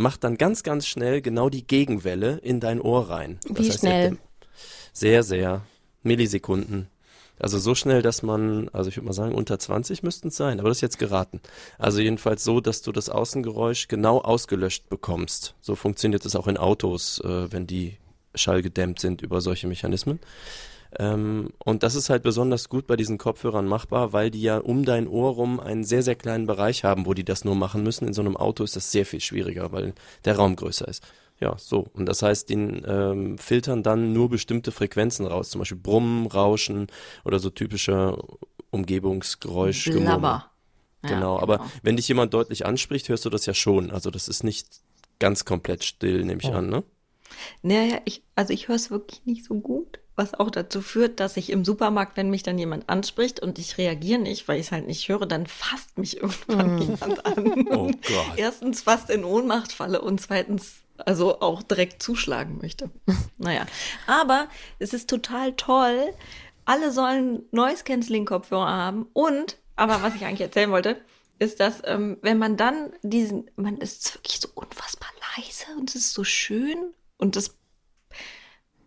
[0.00, 3.38] macht dann ganz, ganz schnell genau die Gegenwelle in dein Ohr rein.
[3.46, 4.18] Wie das heißt, schnell?
[4.92, 5.62] Sehr, sehr.
[6.02, 6.88] Millisekunden.
[7.38, 10.60] Also so schnell, dass man, also ich würde mal sagen, unter 20 müssten es sein,
[10.60, 11.40] aber das ist jetzt geraten.
[11.78, 15.54] Also jedenfalls so, dass du das Außengeräusch genau ausgelöscht bekommst.
[15.60, 17.96] So funktioniert es auch in Autos, äh, wenn die
[18.34, 20.20] schallgedämmt sind über solche Mechanismen.
[20.98, 24.84] Ähm, und das ist halt besonders gut bei diesen Kopfhörern machbar, weil die ja um
[24.84, 28.08] dein Ohr rum einen sehr, sehr kleinen Bereich haben, wo die das nur machen müssen.
[28.08, 31.04] In so einem Auto ist das sehr viel schwieriger, weil der Raum größer ist.
[31.38, 31.86] Ja, so.
[31.94, 36.88] Und das heißt, die ähm, filtern dann nur bestimmte Frequenzen raus, zum Beispiel Brummen, Rauschen
[37.24, 38.18] oder so typische
[38.70, 39.90] Umgebungsgeräusch.
[39.90, 40.50] Blabber.
[41.02, 43.90] Ja, genau, aber wenn dich jemand deutlich anspricht, hörst du das ja schon.
[43.90, 44.66] Also das ist nicht
[45.18, 46.54] ganz komplett still, nehme ich Oh.
[46.54, 46.82] an, ne?
[47.62, 51.38] Naja, ich, also ich höre es wirklich nicht so gut, was auch dazu führt, dass
[51.38, 54.72] ich im Supermarkt, wenn mich dann jemand anspricht und ich reagiere nicht, weil ich es
[54.72, 57.66] halt nicht höre, dann fasst mich irgendwann jemand an.
[57.70, 58.36] Oh Gott.
[58.36, 62.90] Erstens fast in Ohnmacht falle und zweitens also auch direkt zuschlagen möchte.
[63.38, 63.64] naja,
[64.06, 66.12] aber es ist total toll.
[66.66, 71.00] Alle sollen Noise-Canceling-Kopfhörer haben und, aber was ich eigentlich erzählen wollte,
[71.38, 75.96] ist, dass ähm, wenn man dann diesen, man ist wirklich so unfassbar leise und es
[75.96, 77.59] ist so schön und es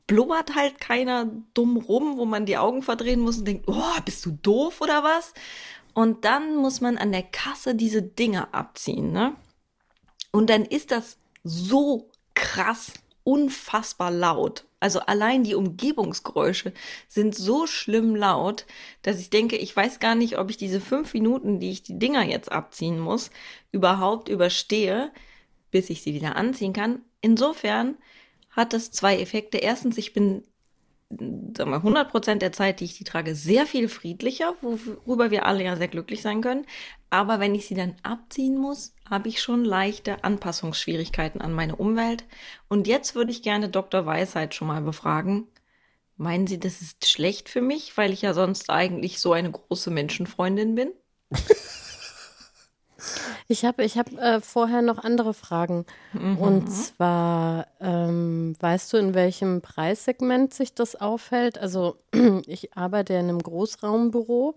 [0.08, 4.26] blubbert halt keiner dumm rum, wo man die Augen verdrehen muss und denkt, oh, bist
[4.26, 5.34] du doof oder was?
[5.94, 9.36] Und dann muss man an der Kasse diese Dinger abziehen, ne?
[10.32, 14.66] Und dann ist das so krass, unfassbar laut.
[14.80, 16.74] Also allein die Umgebungsgeräusche
[17.08, 18.66] sind so schlimm laut,
[19.02, 21.98] dass ich denke, ich weiß gar nicht, ob ich diese fünf Minuten, die ich die
[21.98, 23.30] Dinger jetzt abziehen muss,
[23.72, 25.12] überhaupt überstehe,
[25.72, 27.02] bis ich sie wieder anziehen kann.
[27.22, 27.96] Insofern
[28.56, 29.58] hat das zwei Effekte.
[29.58, 30.44] Erstens, ich bin
[31.20, 35.46] sagen wir, 100 Prozent der Zeit, die ich die trage, sehr viel friedlicher, worüber wir
[35.46, 36.66] alle ja sehr glücklich sein können.
[37.10, 42.26] Aber wenn ich sie dann abziehen muss, habe ich schon leichte Anpassungsschwierigkeiten an meine Umwelt.
[42.68, 44.06] Und jetzt würde ich gerne Dr.
[44.06, 45.48] Weisheit schon mal befragen.
[46.16, 49.92] Meinen Sie, das ist schlecht für mich, weil ich ja sonst eigentlich so eine große
[49.92, 50.92] Menschenfreundin bin?
[53.48, 55.86] Ich habe ich hab, äh, vorher noch andere Fragen.
[56.40, 61.58] Und zwar, ähm, weißt du, in welchem Preissegment sich das aufhält?
[61.60, 61.98] Also
[62.48, 64.56] ich arbeite in einem Großraumbüro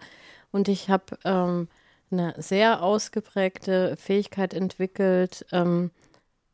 [0.53, 1.69] und ich habe ähm,
[2.11, 5.91] eine sehr ausgeprägte Fähigkeit entwickelt, ähm,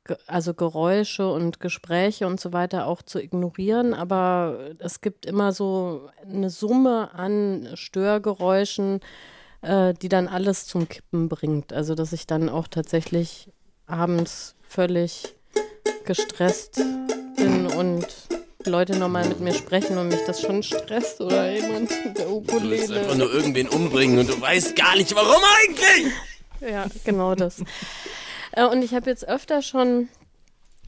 [0.05, 3.95] ge- also Geräusche und Gespräche und so weiter auch zu ignorieren.
[3.95, 9.01] Aber es gibt immer so eine Summe an Störgeräuschen,
[9.63, 11.73] äh, die dann alles zum Kippen bringt.
[11.73, 13.49] Also, dass ich dann auch tatsächlich
[13.87, 15.35] abends völlig
[16.05, 16.81] gestresst
[17.37, 18.07] bin und
[18.65, 22.43] Leute nochmal mit mir sprechen und mich das schon stresst oder jemand mit der Du
[22.49, 23.17] willst einfach Ukulele.
[23.17, 26.13] nur irgendwen umbringen und du weißt gar nicht, warum eigentlich.
[26.61, 27.61] Ja, genau das.
[28.53, 30.09] Äh, und ich habe jetzt öfter schon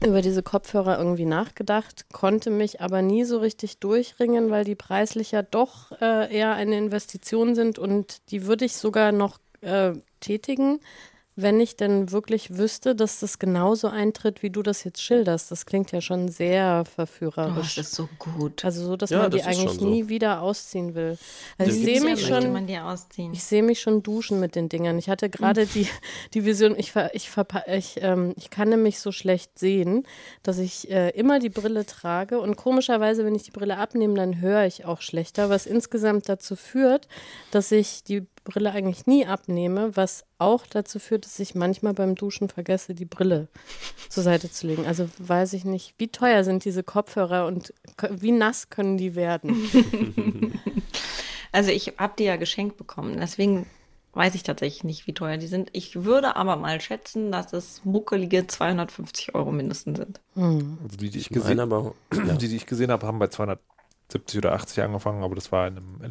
[0.05, 5.31] über diese Kopfhörer irgendwie nachgedacht, konnte mich aber nie so richtig durchringen, weil die preislich
[5.31, 10.79] ja doch äh, eher eine Investition sind und die würde ich sogar noch äh, tätigen,
[11.37, 15.51] wenn ich denn wirklich wüsste, dass das genauso eintritt, wie du das jetzt schilderst.
[15.51, 17.75] Das klingt ja schon sehr Oh, verführerisch.
[17.75, 18.63] das ist so gut.
[18.63, 19.85] also so, dass Ja, man die das ist eigentlich so.
[19.85, 21.17] nie wieder ausziehen will.
[21.57, 23.33] Also ich sehe mich schon, man dir ausziehen.
[23.33, 24.97] ich sehe mich schon duschen mit den Dingern.
[24.97, 25.87] Ich hatte gerade die,
[26.33, 30.07] die Vision, ich, ver, ich, verpa- ich, ähm, ich kann nämlich so schlecht sehen,
[30.43, 34.39] dass ich äh, immer die Brille trage und komischerweise, wenn ich die Brille abnehme, dann
[34.39, 37.07] höre ich auch schlechter, was insgesamt dazu führt,
[37.51, 42.15] dass ich die Brille eigentlich nie abnehme, was auch dazu führt, dass ich manchmal beim
[42.15, 43.49] Duschen vergesse, die Brille
[44.07, 44.85] zur Seite zu legen.
[44.85, 47.73] Also weiß ich nicht, wie teuer sind diese Kopfhörer und
[48.09, 50.57] wie nass können die werden?
[51.51, 53.65] Also ich habe die ja geschenkt bekommen, deswegen
[54.11, 55.69] weiß ich tatsächlich nicht, wie teuer die sind.
[55.71, 60.21] Ich würde aber mal schätzen, dass es muckelige 250 Euro mindestens sind.
[60.83, 64.37] Also die, die ich, Ich gesehen, aber, die, die ich gesehen habe, haben bei 270
[64.37, 66.01] oder 80 angefangen, aber das war in einem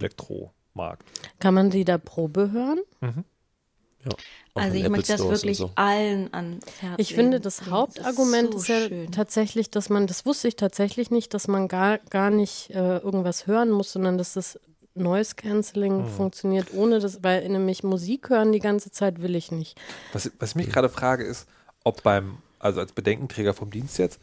[0.75, 1.07] Elektromarkt.
[1.41, 2.81] Kann man die da Probe hören?
[3.03, 4.13] ja,
[4.55, 5.71] auch Also ich Apple möchte das wirklich so.
[5.77, 9.13] allen ans Herz Ich finde, das Das Hauptargument so ist, ja schön.
[9.13, 13.47] tatsächlich, dass man, das wusste ich tatsächlich nicht, dass man gar, gar nicht äh, irgendwas
[13.47, 14.59] hören muss, sondern dass das
[14.97, 19.77] Noise Cancelling funktioniert, ohne das, weil nämlich Musik hören die ganze Zeit will ich nicht.
[20.13, 21.49] Was, was ich mich gerade frage, ist,
[21.83, 24.21] ob beim, also als Bedenkenträger vom Dienst jetzt,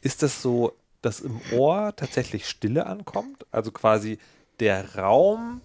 [0.00, 3.46] ist das so, dass im Ohr tatsächlich Stille ankommt?
[3.50, 4.18] Also quasi
[4.60, 5.60] der Raum,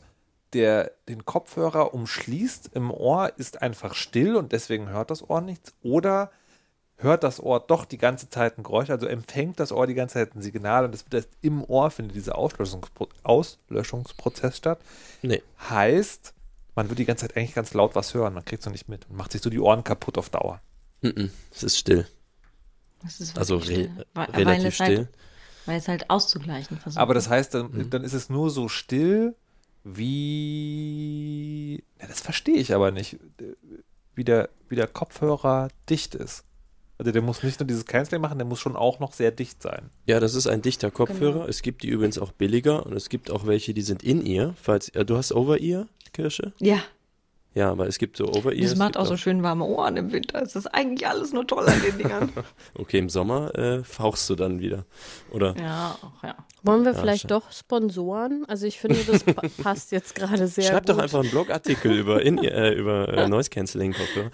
[0.53, 5.73] der den Kopfhörer umschließt im Ohr, ist einfach still und deswegen hört das Ohr nichts?
[5.83, 6.31] Oder
[6.97, 10.13] hört das Ohr doch die ganze Zeit ein Geräusch, also empfängt das Ohr die ganze
[10.15, 14.79] Zeit ein Signal und es wird erst im Ohr findet dieser Auslöschungspro Auslöschungsprozess statt?
[15.21, 16.33] Nee, Heißt,
[16.75, 18.89] man wird die ganze Zeit eigentlich ganz laut was hören, man kriegt es noch nicht
[18.89, 20.61] mit und macht sich so die Ohren kaputt auf Dauer.
[21.01, 22.07] mhm, es ist still.
[23.03, 24.05] Das ist Also wirklich re still.
[24.15, 24.97] Weil- weil relativ es still.
[24.97, 25.09] Halt,
[25.67, 26.99] weil es halt auszugleichen versucht.
[27.01, 27.89] Aber das heißt, dann, Mhm.
[27.91, 29.35] dann ist es nur so still,
[29.95, 31.83] wie.
[31.99, 33.17] Ja, das verstehe ich aber nicht.
[34.15, 36.43] Wie der, wie der Kopfhörer dicht ist.
[36.97, 39.61] Also der muss nicht nur dieses Canceling machen, der muss schon auch noch sehr dicht
[39.61, 39.91] sein.
[40.07, 41.33] Ja, das ist ein dichter Kopfhörer.
[41.33, 41.45] Genau.
[41.45, 44.55] Es gibt die übrigens auch billiger und es gibt auch welche, die sind in ear.
[44.59, 46.53] Falls äh, du hast Over-Ear, Kirsche?
[46.59, 46.81] ja,
[47.57, 48.61] Ja, aber es gibt so Over-Ear.
[48.61, 50.43] das es macht gibt auch so schön warme Ohren im Winter.
[50.43, 52.31] Es ist eigentlich alles nur toll an den Dingern.
[52.75, 54.85] Okay, im Sommer äh, fauchst du dann wieder.
[55.31, 55.55] Oder?
[55.59, 56.35] ja, auch ja.
[56.61, 57.29] Wollen wir Ja, vielleicht schön.
[57.29, 58.45] doch Sponsoren?
[58.47, 60.89] Also ich finde, das pa passt jetzt gerade sehr Schreib gut.
[60.89, 64.29] doch einfach einen Blogartikel über, in, äh, über äh, Noise Cancelling Kopfhörer.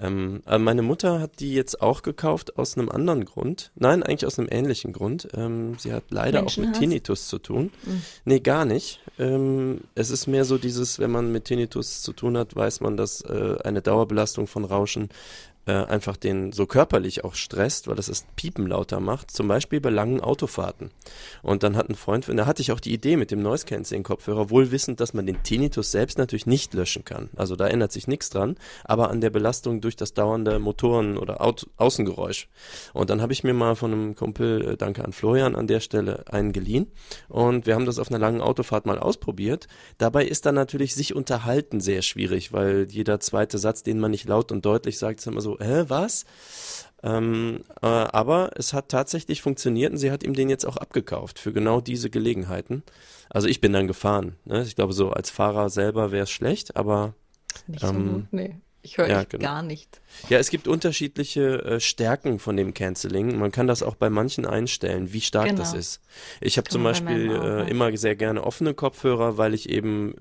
[0.00, 3.70] Ähm, aber meine Mutter hat die jetzt auch gekauft aus einem anderen Grund.
[3.74, 5.28] Nein, eigentlich aus einem ähnlichen Grund.
[5.34, 6.74] Ähm, sie hat leider auch mit?
[6.74, 7.70] Tinnitus zu tun.
[8.24, 9.00] Nee, gar nicht.
[9.18, 12.96] Ähm, es ist mehr so dieses, wenn man mit Tinnitus zu tun hat, weiß man,
[12.96, 15.08] dass äh, eine Dauerbelastung von Rauschen
[15.66, 19.80] äh, einfach den so körperlich auch stresst, weil das das Piepen lauter macht, zum Beispiel
[19.80, 20.90] bei langen Autofahrten.
[21.42, 24.02] Und dann hat ein Freund, da hatte ich auch die Idee mit dem Noise Cancelling
[24.02, 27.30] Kopfhörer, wohl wissend, dass man den Tinnitus selbst natürlich nicht löschen kann.
[27.36, 31.40] Also da ändert sich nichts dran, aber an der Belastung durch das dauernde Motoren- oder
[31.40, 32.48] Au Außengeräusch.
[32.92, 35.80] Und dann habe ich mir mal von einem Kumpel, äh, danke an Florian an der
[35.80, 36.90] Stelle, einen geliehen.
[37.28, 39.66] Und wir haben das auf einer langen Autofahrt mal ausprobiert.
[39.98, 44.28] Dabei ist dann natürlich sich unterhalten sehr schwierig, weil jeder zweite Satz, den man nicht
[44.28, 46.24] laut und deutlich sagt, ist immer so, hä, was?
[47.02, 51.38] Ähm, äh, aber es hat tatsächlich funktioniert und sie hat ihm den jetzt auch abgekauft
[51.38, 52.82] für genau diese Gelegenheiten.
[53.28, 54.36] Also ich bin dann gefahren.
[54.46, 54.62] Ne?
[54.62, 57.14] Ich glaube, so als Fahrer selber wäre es schlecht, aber
[57.66, 58.24] Nicht so Ähm, gut.
[58.32, 59.42] Nee, ich höre ja, genau.
[59.44, 60.00] gar nichts.
[60.30, 63.38] ja, es gibt unterschiedliche äh, Stärken von dem Canceling.
[63.38, 65.58] Man kann das auch bei manchen einstellen, wie stark Genau.
[65.58, 66.00] das ist.
[66.40, 70.14] Ich habe zum Beispiel äh, immer sehr gerne offene Kopfhörer, weil ich eben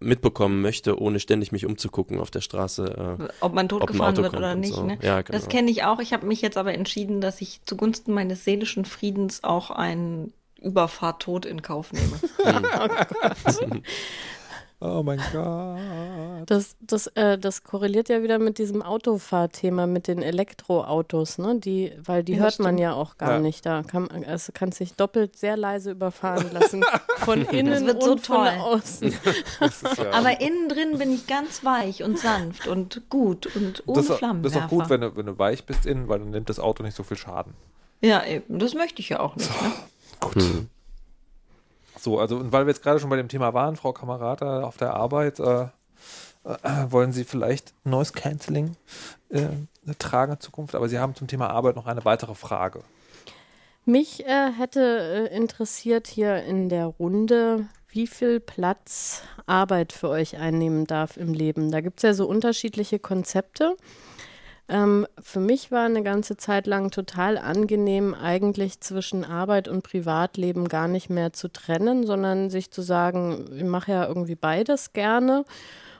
[0.00, 3.18] mitbekommen möchte, ohne ständig mich umzugucken auf der Straße.
[3.20, 4.74] Äh, Ob man totgefahren wird oder nicht.
[4.74, 4.82] so.
[4.82, 4.98] Ne?
[5.02, 5.38] Ja, genau.
[5.38, 6.00] Das kenne ich auch.
[6.00, 11.44] Ich habe mich jetzt aber entschieden, dass ich zugunsten meines seelischen Friedens auch einen Überfahrtod
[11.46, 12.18] in Kauf nehme.
[13.46, 13.76] Oh
[14.80, 16.48] mein Gott.
[16.48, 21.56] Das, das, äh, das korreliert ja wieder mit diesem Autofahrthema, mit den Elektroautos, ne?
[21.60, 23.38] Die, weil die Ja, hört man ja auch gar Ja.
[23.40, 23.66] nicht.
[23.66, 26.82] Da kann man, also kann sich doppelt sehr leise überfahren lassen.
[27.18, 28.48] Von innen wird so und von toll.
[28.58, 29.12] außen.
[29.98, 34.08] Ja, aber innen drin bin ich ganz weich und sanft und gut und ohne das,
[34.10, 34.54] ist- Flammenwerfer.
[34.54, 36.58] das ist auch gut, wenn du, wenn du weich bist innen, weil dann nimmt das
[36.58, 37.52] Auto nicht so viel Schaden.
[38.00, 38.58] ja, eben.
[38.58, 39.50] Das möchte ich ja auch nicht.
[39.62, 39.72] Ne?
[40.20, 40.36] Gut.
[42.00, 44.78] So, also und weil wir jetzt gerade schon bei dem Thema waren, Frau Kamerata auf
[44.78, 45.68] der Arbeit, äh, äh,
[46.88, 48.76] wollen Sie vielleicht Noise Cancelling
[49.28, 49.48] äh,
[49.98, 52.82] tragen in Zukunft, aber Sie haben zum Thema Arbeit noch eine weitere Frage.
[53.84, 60.38] Mich äh, hätte äh, interessiert hier in der Runde, wie viel Platz Arbeit für euch
[60.38, 61.70] einnehmen darf im Leben.
[61.70, 63.76] Da gibt es ja so unterschiedliche Konzepte.
[64.70, 70.68] Ähm, für mich war eine ganze Zeit lang total angenehm, eigentlich zwischen Arbeit und Privatleben
[70.68, 75.44] gar nicht mehr zu trennen, sondern sich zu sagen, ich mache ja irgendwie beides gerne.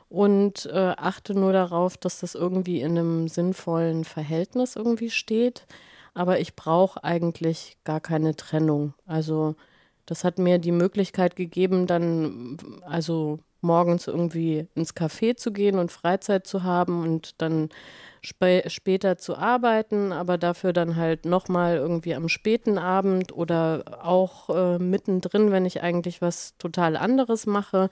[0.09, 5.67] und äh, achte nur darauf, dass das irgendwie in einem sinnvollen Verhältnis irgendwie steht.
[6.15, 8.95] Aber ich brauche eigentlich gar keine Trennung.
[9.07, 9.57] Also
[10.07, 15.93] das hat mir die Möglichkeit gegeben, dann also morgens irgendwie ins Café zu gehen und
[15.93, 17.71] Freizeit zu haben und dann
[18.23, 24.51] sp später zu arbeiten, aber dafür dann halt nochmal irgendwie am späten Abend oder auch
[24.51, 27.91] äh, mittendrin, wenn ich eigentlich was total anderes mache.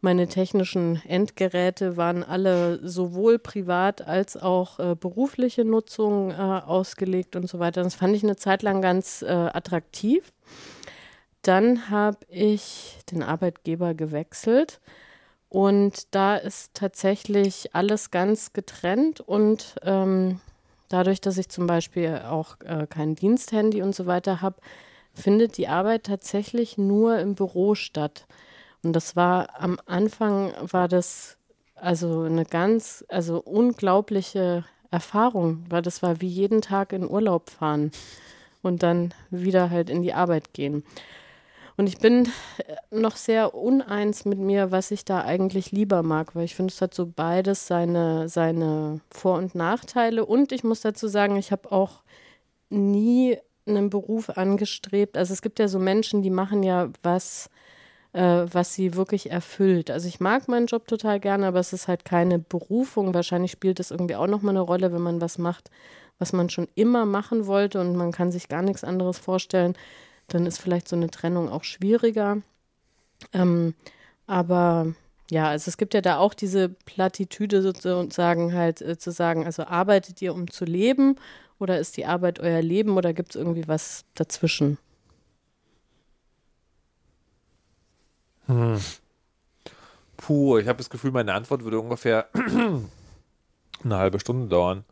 [0.00, 7.48] Meine technischen Endgeräte waren alle sowohl privat als auch äh, berufliche Nutzung äh, ausgelegt und
[7.48, 7.82] so weiter.
[7.82, 10.30] Das fand ich eine Zeit lang ganz äh, attraktiv.
[11.40, 14.80] Dann habe ich den Arbeitgeber gewechselt
[15.54, 20.40] und da ist tatsächlich alles ganz getrennt und ähm,
[20.88, 24.56] dadurch, dass ich zum Beispiel auch äh, kein Diensthandy und so weiter habe,
[25.12, 28.26] findet die Arbeit tatsächlich nur im Büro statt.
[28.82, 31.36] Und das war am Anfang war das
[31.76, 37.92] also eine ganz, also unglaubliche Erfahrung, weil das war wie jeden Tag in Urlaub fahren
[38.60, 40.82] und dann wieder halt in die Arbeit gehen.
[41.76, 46.34] Und ich bin äh, noch sehr uneins mit mir, was ich da eigentlich lieber mag,
[46.34, 50.24] weil ich finde, es hat so beides seine, seine Vor- und Nachteile.
[50.24, 52.02] Und ich muss dazu sagen, ich habe auch
[52.70, 55.16] nie einen Beruf angestrebt.
[55.16, 57.50] Also es gibt ja so Menschen, die machen ja was,
[58.12, 59.90] äh, was sie wirklich erfüllt.
[59.90, 63.14] Also ich mag meinen Job total gerne, aber es ist halt keine Berufung.
[63.14, 65.70] Wahrscheinlich spielt es irgendwie auch nochmal eine Rolle, wenn man was macht,
[66.18, 69.74] was man schon immer machen wollte und man kann sich gar nichts anderes vorstellen
[70.28, 72.38] dann ist vielleicht so eine Trennung auch schwieriger.
[73.32, 73.74] Ähm,
[74.26, 74.94] aber
[75.30, 79.64] ja, also es gibt ja da auch diese Plattitüde sozusagen halt äh, zu sagen, also
[79.64, 81.16] arbeitet ihr, um zu leben
[81.58, 84.78] oder ist die Arbeit euer Leben oder gibt es irgendwie was dazwischen?
[88.46, 88.78] Hm.
[90.16, 92.28] Puh, ich habe das Gefühl, meine Antwort würde ungefähr
[93.84, 94.84] eine halbe Stunde dauern.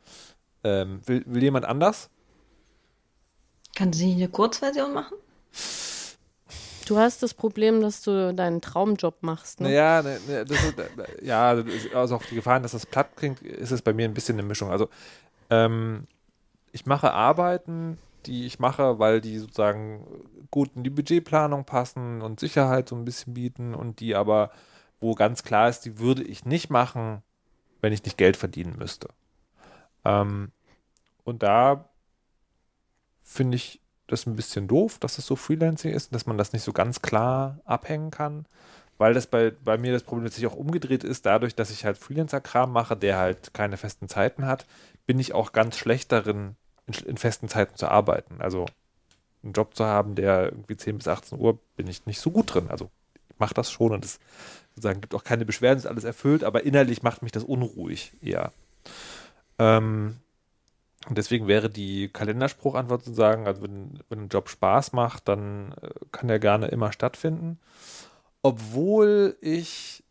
[0.64, 2.08] Ähm, will, will jemand anders?
[3.74, 5.16] Kann sie eine Kurzversion machen?
[6.86, 9.72] Du hast das Problem, dass du deinen Traumjob machst, ne?
[9.72, 10.74] Ja, ne, ne, das ist,
[11.22, 11.50] ja,
[11.94, 14.46] also auf die Gefahren, dass das platt klingt, ist es bei mir ein bisschen eine
[14.46, 14.70] Mischung.
[14.70, 14.88] Also
[15.50, 16.06] ähm,
[16.72, 20.06] ich mache Arbeiten, die ich mache, weil die sozusagen
[20.50, 24.50] gut in die Budgetplanung passen und Sicherheit so ein bisschen bieten und die aber,
[25.00, 27.22] wo ganz klar ist, die würde ich nicht machen,
[27.80, 29.08] wenn ich nicht Geld verdienen müsste.
[30.04, 30.52] Ähm,
[31.24, 31.88] und da
[33.22, 33.81] finde ich
[34.12, 37.02] das ein bisschen doof, dass es so Freelancing ist, dass man das nicht so ganz
[37.02, 38.46] klar abhängen kann,
[38.98, 41.98] weil das bei, bei mir das Problem sich auch umgedreht ist, dadurch, dass ich halt
[41.98, 44.66] Freelancer-Kram mache, der halt keine festen Zeiten hat,
[45.06, 46.56] bin ich auch ganz schlecht darin,
[46.86, 48.40] in, in festen Zeiten zu arbeiten.
[48.40, 48.66] Also
[49.42, 52.54] einen Job zu haben, der irgendwie 10 bis 18 Uhr, bin ich nicht so gut
[52.54, 52.66] drin.
[52.68, 52.90] Also
[53.30, 54.20] ich mache das schon und es
[54.74, 58.52] sozusagen gibt auch keine Beschwerden, ist alles erfüllt, aber innerlich macht mich das unruhig eher.
[59.58, 60.16] Ähm,
[61.08, 65.74] und deswegen wäre die Kalenderspruchantwort zu sagen, also wenn, wenn ein Job Spaß macht, dann
[65.82, 67.58] äh, kann der gerne immer stattfinden.
[68.42, 70.02] Obwohl ich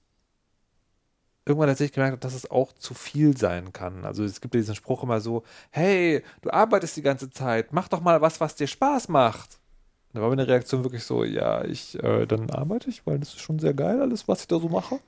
[1.45, 4.05] irgendwann tatsächlich gemerkt habe, dass es auch zu viel sein kann.
[4.05, 7.87] Also es gibt ja diesen Spruch immer so, hey, du arbeitest die ganze Zeit, mach
[7.87, 9.59] doch mal was, was dir Spaß macht.
[10.13, 13.39] Da war meine Reaktion wirklich so, ja, ich, äh, dann arbeite ich, weil das ist
[13.39, 14.99] schon sehr geil, alles, was ich da so mache.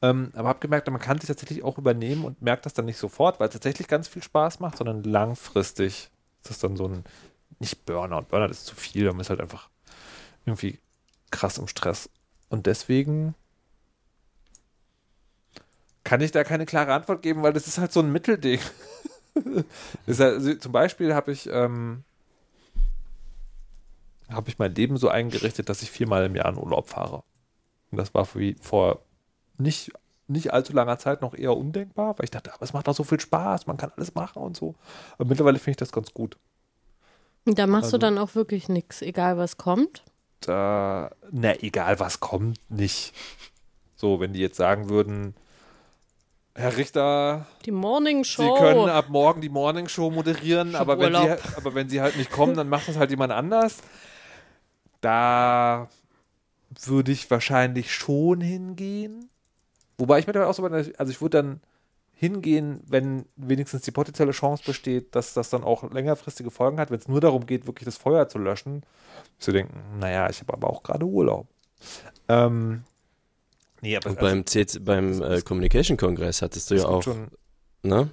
[0.00, 2.98] Ähm, aber habe gemerkt, man kann sich tatsächlich auch übernehmen und merkt das dann nicht
[2.98, 6.10] sofort, weil es tatsächlich ganz viel Spaß macht, sondern langfristig
[6.42, 7.04] ist das dann so ein,
[7.58, 9.68] nicht Burnout, Burnout ist zu viel, man ist halt einfach
[10.46, 10.78] irgendwie
[11.30, 12.08] krass im Stress.
[12.48, 13.34] Und deswegen
[16.04, 18.60] kann ich da keine klare Antwort geben, weil das ist halt so ein Mittelding.
[20.06, 22.04] halt, also zum Beispiel habe ich, ähm,
[24.30, 27.24] habe ich mein Leben so eingerichtet, dass ich viermal im Jahr in Urlaub fahre.
[27.90, 29.02] Und das war vor
[29.58, 29.92] nicht,
[30.26, 33.04] nicht allzu langer Zeit noch eher undenkbar, weil ich dachte, aber es macht doch so
[33.04, 34.74] viel Spaß, man kann alles machen und so.
[35.14, 36.36] Aber mittlerweile finde ich das ganz gut.
[37.44, 40.02] Da machst also, du dann auch wirklich nichts, egal was kommt?
[40.40, 43.14] Da, na, egal was kommt, nicht.
[43.96, 45.34] So, wenn die jetzt sagen würden,
[46.54, 48.42] Herr Richter, die Morning Show.
[48.42, 52.16] Sie können ab morgen die Morning Show moderieren, aber wenn, Sie, aber wenn Sie halt
[52.16, 53.78] nicht kommen, dann macht das halt jemand anders.
[55.00, 55.88] Da
[56.84, 59.30] würde ich wahrscheinlich schon hingehen.
[59.98, 61.60] Wobei ich mittlerweile auch so, also ich würde dann
[62.14, 66.98] hingehen, wenn wenigstens die potenzielle Chance besteht, dass das dann auch längerfristige Folgen hat, wenn
[66.98, 68.82] es nur darum geht, wirklich das Feuer zu löschen,
[69.38, 71.46] zu denken, naja, ich habe aber auch gerade Urlaub.
[72.28, 72.82] Ähm,
[73.82, 77.28] nee, aber Und beim, also, beim äh, Communication Kongress hattest du ja auch, schon,
[77.82, 78.10] ne?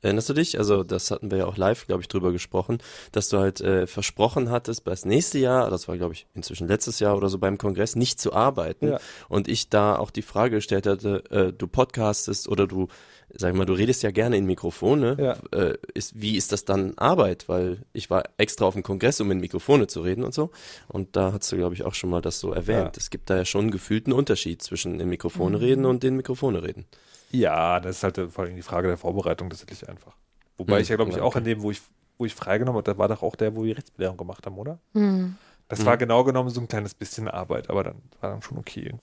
[0.00, 0.58] Erinnerst du dich?
[0.58, 2.78] Also das hatten wir ja auch live, glaube ich, drüber gesprochen,
[3.10, 7.00] dass du halt äh, versprochen hattest, das nächste Jahr, das war, glaube ich, inzwischen letztes
[7.00, 8.88] Jahr oder so beim Kongress, nicht zu arbeiten.
[8.88, 9.00] Ja.
[9.28, 12.86] Und ich da auch die Frage gestellt hatte, äh, du podcastest oder du,
[13.34, 15.16] sag mal, du redest ja gerne in Mikrofone.
[15.18, 15.58] Ja.
[15.58, 17.48] Äh, ist, wie ist das dann Arbeit?
[17.48, 20.50] Weil ich war extra auf dem Kongress, um in Mikrofone zu reden und so.
[20.86, 22.96] Und da hast du, glaube ich, auch schon mal das so erwähnt.
[22.96, 23.00] Ja.
[23.00, 26.62] Es gibt da ja schon einen gefühlten Unterschied zwischen in Mikrofone reden und in Mikrofone
[26.62, 26.86] reden.
[27.30, 30.16] Ja, das ist halt äh, vor allem die Frage der Vorbereitung tatsächlich einfach.
[30.56, 31.38] Wobei Hm, ich ja, glaube ich, ja, auch okay.
[31.38, 31.82] in dem, wo ich,
[32.16, 34.78] wo ich freigenommen habe, da war doch auch der, wo wir Rechtsbelehrung gemacht haben, oder?
[34.94, 35.36] Hm.
[35.68, 35.86] Das Mhm.
[35.86, 38.94] war genau genommen so ein kleines bisschen Arbeit, aber dann war dann schon okay.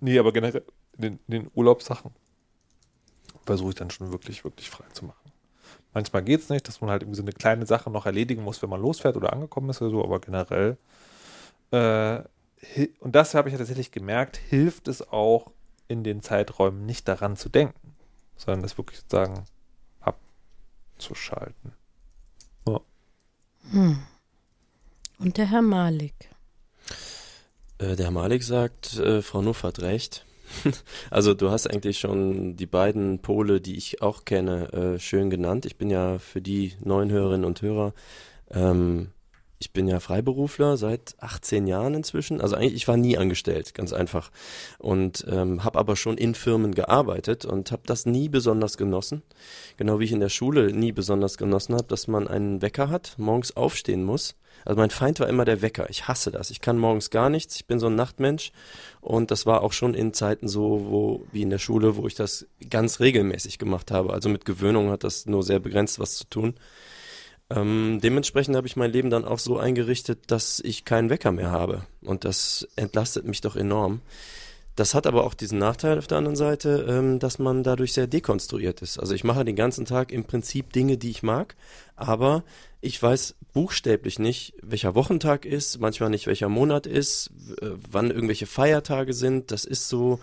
[0.00, 0.64] Nee, aber generell
[0.96, 2.10] in den, in den Urlaubssachen
[3.44, 5.32] versuche ich dann schon wirklich, wirklich frei zu machen.
[5.94, 8.60] Manchmal geht es nicht, dass man halt irgendwie so eine kleine Sache noch erledigen muss,
[8.62, 10.76] wenn man losfährt oder angekommen ist oder so, aber generell.
[11.70, 12.22] Äh,
[13.00, 15.52] und das habe ich ja tatsächlich gemerkt, hilft es auch
[15.88, 17.94] in den Zeiträumen nicht daran zu denken,
[18.36, 19.44] sondern das wirklich sozusagen
[20.00, 21.72] abzuschalten.
[25.18, 26.14] Und der Herr Malik.
[27.78, 30.24] Äh, der Malik sagt, äh, Frau Nuff hat recht.
[31.10, 35.66] also du hast eigentlich schon die beiden Pole, die ich auch kenne, äh, schön genannt.
[35.66, 37.94] Ich bin ja für die neuen Hörerinnen und Hörer,
[38.50, 39.10] ähm,
[39.66, 42.40] ich bin ja Freiberufler seit 18 Jahren inzwischen.
[42.40, 44.30] Also eigentlich, ich war nie angestellt, ganz einfach.
[44.78, 49.22] Und ähm, habe aber schon in Firmen gearbeitet und habe das nie besonders genossen.
[49.76, 53.14] Genau wie ich in der Schule nie besonders genossen habe, dass man einen Wecker hat,
[53.18, 54.36] morgens aufstehen muss.
[54.64, 55.90] Also mein Feind war immer der Wecker.
[55.90, 56.50] Ich hasse das.
[56.50, 57.56] Ich kann morgens gar nichts.
[57.56, 58.52] Ich bin so ein Nachtmensch.
[59.00, 62.14] Und das war auch schon in Zeiten so, wo, wie in der Schule, wo ich
[62.14, 64.12] das ganz regelmäßig gemacht habe.
[64.12, 66.54] Also mit Gewöhnung hat das nur sehr begrenzt was zu tun.
[67.48, 71.50] Ähm, dementsprechend habe ich mein Leben dann auch so eingerichtet, dass ich keinen Wecker mehr
[71.50, 71.82] habe.
[72.02, 74.00] Und das entlastet mich doch enorm.
[74.76, 78.06] Das hat aber auch diesen Nachteil auf der anderen Seite, ähm, dass man dadurch sehr
[78.06, 78.98] dekonstruiert ist.
[78.98, 81.56] Also ich mache den ganzen Tag im Prinzip Dinge, die ich mag,
[81.96, 82.44] aber
[82.82, 87.30] ich weiß buchstäblich nicht, welcher Wochentag ist, manchmal nicht, welcher Monat ist,
[87.62, 89.50] äh, wann irgendwelche Feiertage sind.
[89.50, 90.20] Das ist so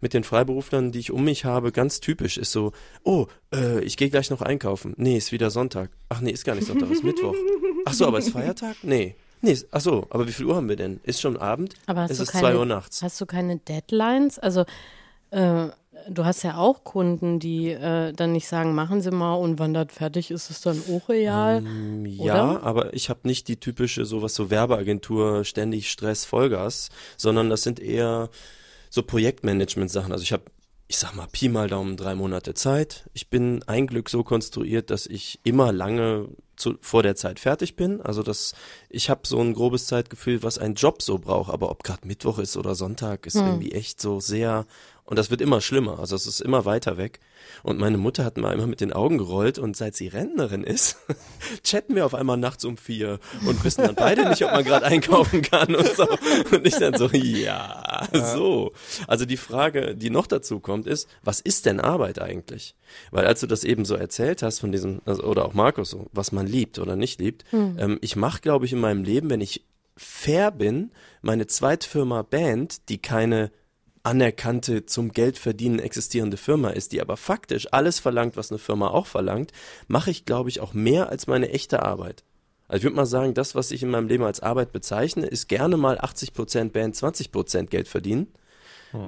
[0.00, 2.38] mit den Freiberuflern, die ich um mich habe, ganz typisch.
[2.38, 2.72] Ist so,
[3.04, 4.94] oh, äh, ich gehe gleich noch einkaufen.
[4.96, 5.90] Nee, ist wieder Sonntag.
[6.08, 7.34] Ach nee, ist gar nicht Sonntag, ist Mittwoch.
[7.84, 8.76] Ach so, aber ist Feiertag?
[8.82, 9.14] Nee.
[9.42, 11.00] Nee, ach so, aber wie viel Uhr haben wir denn?
[11.02, 11.74] Ist schon Abend?
[11.86, 13.02] Aber hast es du ist keine, zwei Uhr nachts.
[13.02, 14.38] Hast du keine Deadlines?
[14.38, 14.66] Also
[15.30, 15.68] äh,
[16.08, 19.72] du hast ja auch Kunden, die äh, dann nicht sagen, machen Sie mal und wann
[19.72, 21.58] das fertig ist, ist dann auch real.
[21.58, 27.48] Ähm, Ja, aber ich habe nicht die typische sowas so Werbeagentur, ständig Stress, Vollgas, sondern
[27.48, 28.28] das sind eher
[28.90, 30.12] so Projektmanagement-Sachen.
[30.12, 30.44] Also ich habe,
[30.88, 33.08] ich sag mal, Pi mal Daumen drei Monate Zeit.
[33.14, 37.76] Ich bin ein Glück so konstruiert, dass ich immer lange zu, vor der Zeit fertig
[37.76, 38.02] bin.
[38.02, 38.54] Also das,
[38.90, 41.50] ich habe so ein grobes Zeitgefühl, was ein Job so braucht.
[41.50, 44.66] Aber ob gerade Mittwoch ist oder Sonntag, ist irgendwie echt so sehr
[45.10, 47.18] und das wird immer schlimmer, also es ist immer weiter weg.
[47.64, 50.98] Und meine Mutter hat mal immer mit den Augen gerollt und seit sie Rentnerin ist,
[51.64, 54.86] chatten wir auf einmal nachts um vier und wissen dann beide nicht, ob man gerade
[54.86, 56.06] einkaufen kann und so.
[56.52, 58.72] Und ich dann so, ja, so.
[59.08, 62.76] Also die Frage, die noch dazu kommt, ist, was ist denn Arbeit eigentlich?
[63.10, 66.06] Weil als du das eben so erzählt hast von diesem, also, oder auch Markus, so,
[66.12, 69.40] was man liebt oder nicht liebt, ähm, ich mache, glaube ich, in meinem Leben, wenn
[69.40, 69.64] ich
[69.96, 73.50] fair bin, meine Zweitfirma Band, die keine
[74.02, 78.88] anerkannte, zum Geld verdienen existierende Firma ist, die aber faktisch alles verlangt, was eine Firma
[78.88, 79.52] auch verlangt,
[79.88, 82.24] mache ich, glaube ich, auch mehr als meine echte Arbeit.
[82.68, 85.48] Also ich würde mal sagen, das, was ich in meinem Leben als Arbeit bezeichne, ist
[85.48, 88.28] gerne mal 80% Band, 20% Geld verdienen.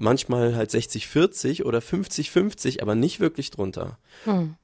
[0.01, 3.99] Manchmal halt 60-40 oder 50-50, aber nicht wirklich drunter.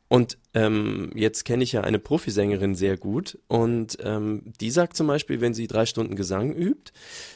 [0.08, 5.06] Und ähm, jetzt kenne ich ja eine Profisängerin sehr gut und ähm, die sagt zum
[5.06, 6.92] Beispiel, wenn sie drei Stunden Gesang übt,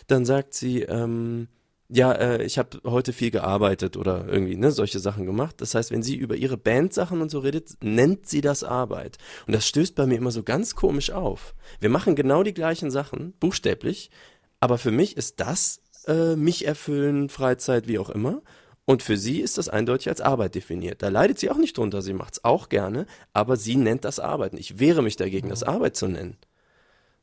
[0.06, 1.48] dann sagt sie, ähm,
[1.94, 5.56] ja, äh, ich habe heute viel gearbeitet oder irgendwie ne, solche Sachen gemacht.
[5.60, 9.18] Das heißt, wenn sie über ihre Bandsachen und so redet, nennt sie das Arbeit.
[9.46, 11.54] Und das stößt bei mir immer so ganz komisch auf.
[11.80, 14.10] Wir machen genau die gleichen Sachen, buchstäblich,
[14.58, 18.40] aber für mich ist das äh, mich erfüllen, Freizeit, wie auch immer.
[18.86, 21.02] Und für sie ist das eindeutig als Arbeit definiert.
[21.02, 24.56] Da leidet sie auch nicht drunter, sie macht's auch gerne, aber sie nennt das Arbeiten.
[24.56, 26.38] Ich wehre mich dagegen, das Arbeit zu nennen.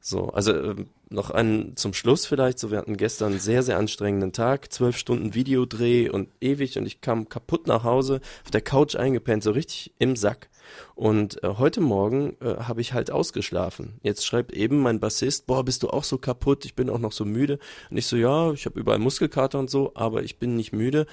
[0.02, 3.78] So, also ähm, noch ein zum Schluss vielleicht, so wir hatten gestern einen sehr, sehr
[3.78, 8.62] anstrengenden Tag, zwölf Stunden Videodreh und ewig und ich kam kaputt nach Hause, auf der
[8.62, 10.50] Couch eingepennt, so richtig im Sack.
[10.96, 14.00] Und äh, heute Morgen äh, habe ich halt ausgeschlafen.
[14.02, 17.12] Jetzt schreibt eben mein Bassist, boah, bist du auch so kaputt, ich bin auch noch
[17.12, 17.60] so müde.
[17.90, 21.08] Und ich so, ja, ich habe überall Muskelkater und so, aber ich bin nicht müde.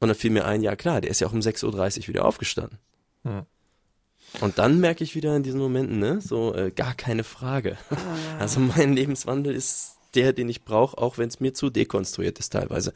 [0.00, 2.24] Und dann fiel mir ein, ja klar, der ist ja auch um 6.30 Uhr wieder
[2.24, 2.78] aufgestanden.
[3.24, 3.42] Hm.
[4.40, 7.76] Und dann merke ich wieder in diesen Momenten, ne, so äh, gar keine Frage.
[8.38, 12.50] Also mein Lebenswandel ist der, den ich brauche, auch wenn es mir zu dekonstruiert ist
[12.50, 12.92] teilweise.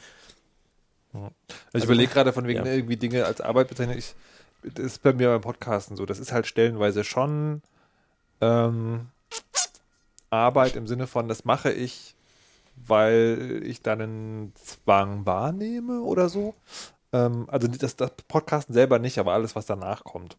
[1.12, 1.30] Also
[1.72, 2.72] ich überlege gerade von wegen ja.
[2.72, 3.98] irgendwie Dinge als Arbeit bezeichnen.
[3.98, 4.14] Ich,
[4.62, 6.06] das ist bei mir beim Podcasten so.
[6.06, 7.62] Das ist halt stellenweise schon
[8.40, 9.08] ähm,
[10.30, 12.14] Arbeit im Sinne von, das mache ich,
[12.76, 16.54] weil ich dann einen Zwang wahrnehme oder so.
[17.12, 20.36] Ähm, also das, das Podcasten selber nicht, aber alles, was danach kommt.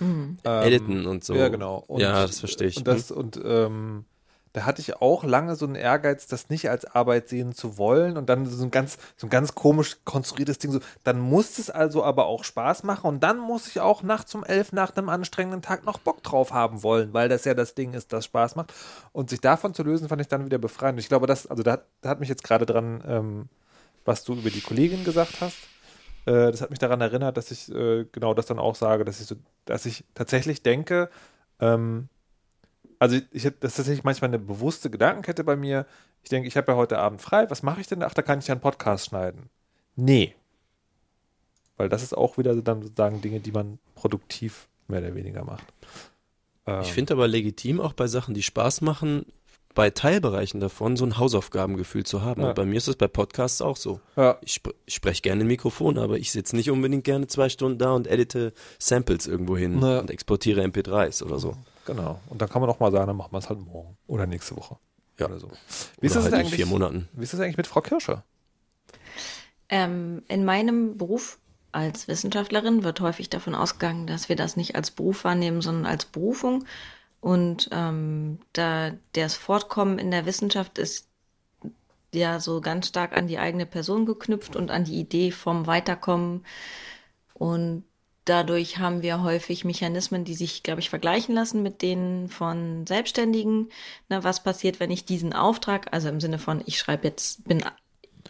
[0.00, 0.38] Mhm.
[0.44, 1.34] Ähm, Editen und so.
[1.34, 1.84] Ja, genau.
[1.86, 2.78] Und, Ja, das verstehe ich.
[2.78, 4.04] Und, das, und ähm,
[4.54, 8.16] da hatte ich auch lange so einen Ehrgeiz, das nicht als Arbeit sehen zu wollen.
[8.16, 10.70] Und dann so ein ganz, so ein ganz komisch konstruiertes Ding.
[10.70, 13.08] So, dann muss es also aber auch Spaß machen.
[13.08, 16.52] Und dann muss ich auch nachts um elf nach einem anstrengenden Tag noch Bock drauf
[16.52, 18.72] haben wollen, weil das ja das Ding ist, das Spaß macht.
[19.12, 20.94] Und sich davon zu lösen, fand ich dann wieder befreiend.
[20.94, 23.48] Und ich glaube, das, also da, da hat mich jetzt gerade dran, ähm,
[24.04, 25.56] was du über die Kollegin gesagt hast.
[26.26, 29.20] Äh, das hat mich daran erinnert, dass ich äh, genau das dann auch sage, dass
[29.20, 31.10] ich so, dass ich tatsächlich denke,
[31.60, 32.08] ähm,
[32.98, 35.86] also ich habe das ist tatsächlich manchmal eine bewusste Gedankenkette bei mir.
[36.22, 38.02] Ich denke, ich habe ja heute Abend frei, was mache ich denn?
[38.02, 39.50] Ach, da kann ich ja einen Podcast schneiden.
[39.96, 40.34] Nee.
[41.76, 45.64] Weil das ist auch wieder dann sozusagen Dinge, die man produktiv mehr oder weniger macht.
[46.66, 49.26] Ähm, Ich finde aber legitim, auch bei Sachen, die Spaß machen,
[49.74, 52.42] bei Teilbereichen davon so ein Hausaufgabengefühl zu haben.
[52.42, 52.48] Ja.
[52.48, 54.00] Und bei mir ist das bei Podcasts auch so.
[54.16, 57.48] ja, Ich, sp ich spreche gerne im Mikrofon, aber ich sitze nicht unbedingt gerne zwei
[57.48, 59.98] Stunden da und edite Samples irgendwo hin Ja.
[60.00, 61.56] und exportiere MP3s oder so.
[61.86, 62.20] genau.
[62.28, 64.56] Und dann kann man auch mal sagen, dann machen wir es halt morgen oder nächste
[64.56, 64.76] Woche.
[65.18, 65.26] Ja.
[65.26, 65.48] Oder so.
[66.00, 66.54] Wie ist Oder das halt in eigentlich?
[66.54, 67.08] vier Monaten.
[67.12, 68.24] Wie ist das eigentlich mit Frau Kirscher?
[69.68, 71.38] Ähm, in meinem Beruf
[71.72, 76.04] als Wissenschaftlerin wird häufig davon ausgegangen, dass wir das nicht als Beruf wahrnehmen, sondern als
[76.04, 76.64] Berufung.
[77.24, 81.08] Und ähm, da das Fortkommen in der Wissenschaft ist
[82.12, 86.44] ja so ganz stark an die eigene Person geknüpft und an die Idee vom Weiterkommen.
[87.32, 87.84] Und
[88.26, 93.70] dadurch haben wir häufig Mechanismen, die sich, glaube ich, vergleichen lassen mit denen von Selbstständigen.
[94.10, 97.64] Na, was passiert, wenn ich diesen Auftrag, also im Sinne von, ich schreibe jetzt, bin,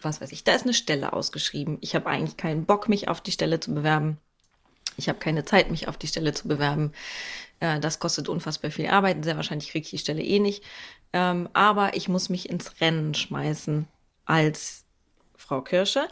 [0.03, 1.79] was weiß ich, da ist eine Stelle ausgeschrieben.
[1.81, 4.19] Ich habe eigentlich keinen Bock, mich auf die Stelle zu bewerben.
[4.97, 6.93] Ich habe keine Zeit, mich auf die Stelle zu bewerben.
[7.61, 9.25] Äh, das kostet unfassbar viel Arbeit.
[9.25, 10.63] Sehr wahrscheinlich kriege ich die Stelle eh nicht.
[11.13, 13.87] Ähm, aber ich muss mich ins Rennen schmeißen
[14.25, 14.85] als
[15.37, 16.09] Frau Kirsche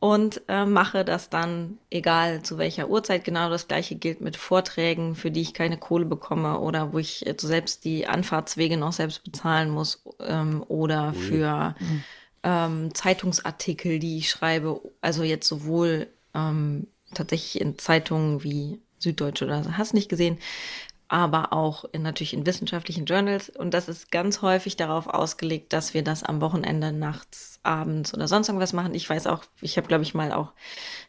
[0.00, 3.22] und äh, mache das dann, egal zu welcher Uhrzeit.
[3.22, 7.24] Genau das gleiche gilt mit Vorträgen, für die ich keine Kohle bekomme oder wo ich
[7.26, 11.76] äh, selbst die Anfahrtswege noch selbst bezahlen muss ähm, oder für
[12.42, 14.80] ähm, Zeitungsartikel, die ich schreibe.
[15.00, 20.38] Also jetzt sowohl ähm, tatsächlich in Zeitungen wie Süddeutsche oder hast nicht gesehen,
[21.12, 23.50] aber auch in, natürlich in wissenschaftlichen Journals.
[23.50, 28.28] Und das ist ganz häufig darauf ausgelegt, dass wir das am Wochenende, nachts, abends oder
[28.28, 28.94] sonst irgendwas machen.
[28.94, 30.54] Ich weiß auch, ich habe, glaube ich, mal auch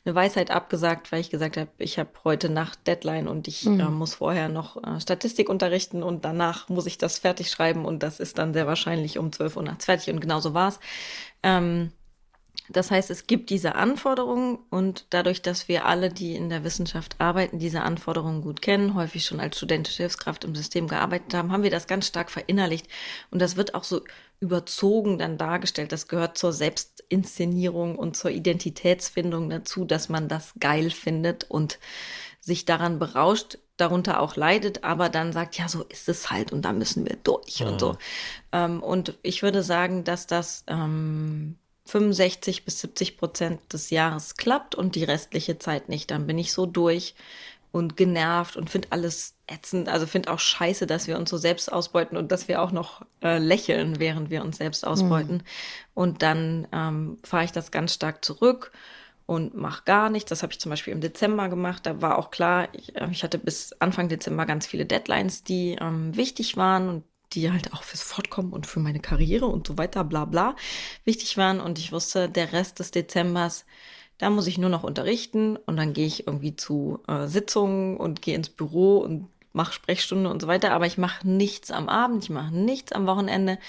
[0.04, 3.70] eine Weisheit abgesagt, weil ich gesagt habe, ich habe heute Nacht Deadline und ich äh,
[3.70, 8.20] muss vorher noch äh, Statistik unterrichten und danach muss ich das fertig schreiben und das
[8.20, 10.82] ist dann sehr wahrscheinlich um 12 Uhr nachts fertig und genau so war's.
[11.43, 11.93] Ähm,
[12.70, 17.16] das heißt, es gibt diese Anforderungen und dadurch, dass wir alle, die in der Wissenschaft
[17.20, 21.64] arbeiten, diese Anforderungen gut kennen, häufig schon als studentische Hilfskraft im System gearbeitet haben, haben
[21.64, 22.88] wir das ganz stark verinnerlicht
[23.32, 24.01] und das wird auch so
[24.39, 25.91] überzogen dann dargestellt.
[25.91, 31.80] Das gehört zur Selbstinszenierung und zur Identitätsfindung dazu, dass man das geil findet und
[32.39, 36.64] sich daran berauscht, darunter auch leidet, aber dann sagt, ja, so ist es halt und
[36.64, 37.97] da müssen wir durch und so.
[38.51, 44.76] Ähm, und ich würde sagen, dass das ähm, 65 bis 70 Prozent des Jahres klappt
[44.76, 46.12] und die restliche Zeit nicht.
[46.12, 47.16] Dann bin ich so durch
[47.72, 49.90] und genervt und finde alles ätzend.
[49.90, 53.02] Also finde auch scheiße, dass wir uns so selbst ausbeuten und dass wir auch noch
[53.22, 55.44] äh, lächeln, während wir uns selbst ausbeuten.
[55.94, 58.72] Und dann ähm, fahre ich das ganz stark zurück
[59.26, 60.30] und mache gar nichts.
[60.30, 61.86] Das habe ich zum Beispiel im Dezember gemacht.
[61.86, 65.78] Da war auch klar, ich, äh, ich hatte bis Anfang Dezember ganz viele Deadlines, die
[65.82, 67.04] ähm, wichtig waren und
[67.36, 70.56] die halt auch fürs Fortkommen und für meine Karriere und so weiter, bla bla,
[71.06, 71.60] wichtig waren.
[71.60, 73.66] Und ich wusste, der Rest des Dezembers,
[74.18, 78.22] da muss ich nur noch unterrichten und dann gehe ich irgendwie zu äh, Sitzungen und
[78.22, 80.72] gehe ins Büro und mache Sprechstunde und so weiter.
[80.72, 83.60] Aber ich mache nichts am Abend, ich mache nichts am Wochenende.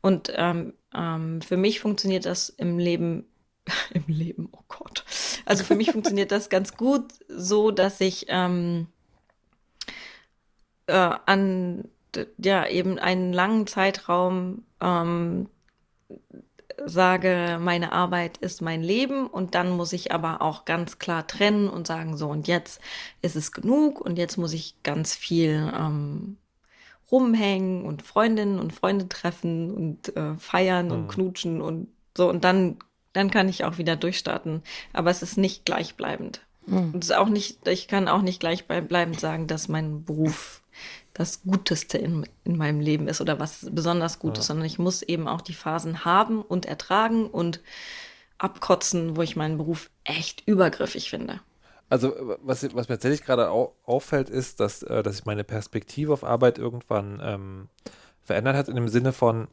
[0.00, 3.26] Und ähm, ähm, für mich funktioniert das im Leben
[3.90, 5.04] im Leben, oh Gott.
[5.44, 8.86] Also für mich funktioniert das ganz gut so, dass ich ähm,
[10.86, 11.88] äh, an
[12.38, 15.48] ja eben einen langen Zeitraum ähm,
[16.84, 21.68] sage, meine Arbeit ist mein Leben und dann muss ich aber auch ganz klar trennen
[21.68, 22.80] und sagen, so und jetzt
[23.22, 26.36] ist es genug und jetzt muss ich ganz viel ähm,
[27.10, 31.08] rumhängen und Freundinnen und Freunde treffen und äh, feiern und Mhm.
[31.08, 32.78] knutschen und so und dann
[33.12, 34.62] dann kann ich auch wieder durchstarten.
[34.92, 36.42] Aber es ist nicht gleichbleibend.
[36.92, 40.62] Und es ist auch nicht, ich kann auch nicht gleichbleibend sagen, dass mein Beruf
[41.16, 45.00] das Guteste in, in meinem Leben ist oder was besonders gut ist, sondern ich muss
[45.00, 47.62] eben auch die Phasen haben und ertragen und
[48.36, 51.40] abkotzen, wo ich meinen Beruf echt übergriffig finde.
[51.88, 56.12] Also, was, was mir tatsächlich gerade au auffällt, ist, dass, äh, dass sich meine Perspektive
[56.12, 57.68] auf Arbeit irgendwann ähm,
[58.22, 59.48] verändert hat, in dem Sinne von,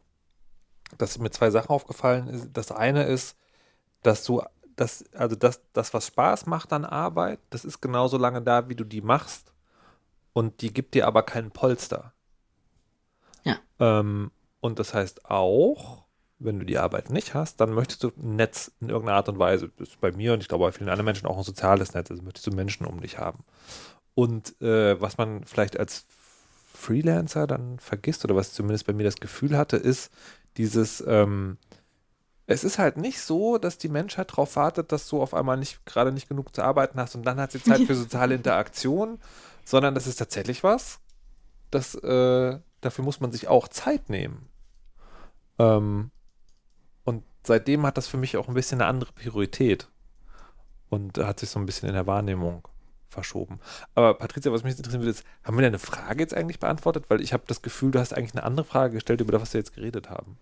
[0.98, 2.50] dass mir zwei Sachen aufgefallen ist.
[2.54, 3.38] Das eine ist,
[4.02, 4.42] dass du,
[4.76, 8.76] das, also das, das, was Spaß macht an Arbeit, das ist genauso lange da, wie
[8.76, 9.53] du die machst.
[10.34, 12.14] Und die gibt dir aber keinen Polster.
[13.44, 13.58] Ja.
[13.80, 16.04] Ähm, und das heißt auch,
[16.40, 19.40] wenn du die Arbeit nicht hast, dann möchtest du ein Netz in irgendeiner Art und
[19.40, 19.72] Weise.
[19.78, 22.12] Das ist bei mir und ich glaube bei vielen anderen Menschen auch ein soziales Netz.
[22.12, 23.44] Also möchtest du Menschen um dich haben.
[24.16, 26.06] Und äh, was man vielleicht als
[26.74, 30.12] Freelancer dann vergisst oder was zumindest bei mir das Gefühl hatte, ist
[30.58, 31.58] dieses, ähm,
[32.46, 35.86] es ist halt nicht so, dass die Menschheit darauf wartet, dass du auf einmal nicht
[35.86, 39.20] gerade nicht genug zu arbeiten hast und dann hat sie Zeit für soziale Interaktion,
[39.64, 41.00] sondern das ist tatsächlich was,
[41.72, 44.50] das, äh, dafür muss man sich auch Zeit nehmen.
[45.60, 46.12] Ähm,
[47.04, 49.90] und seitdem hat das für mich auch ein bisschen eine andere Priorität
[50.90, 52.68] und hat sich so ein bisschen in der Wahrnehmung
[53.10, 53.60] verschoben.
[53.96, 57.06] Aber Patricia, was mich jetzt interessieren würde, ist, haben wir deine Frage jetzt eigentlich beantwortet?
[57.10, 59.54] Weil ich habe das Gefühl, du hast eigentlich eine andere Frage gestellt, über das, was
[59.54, 60.38] wir jetzt geredet haben.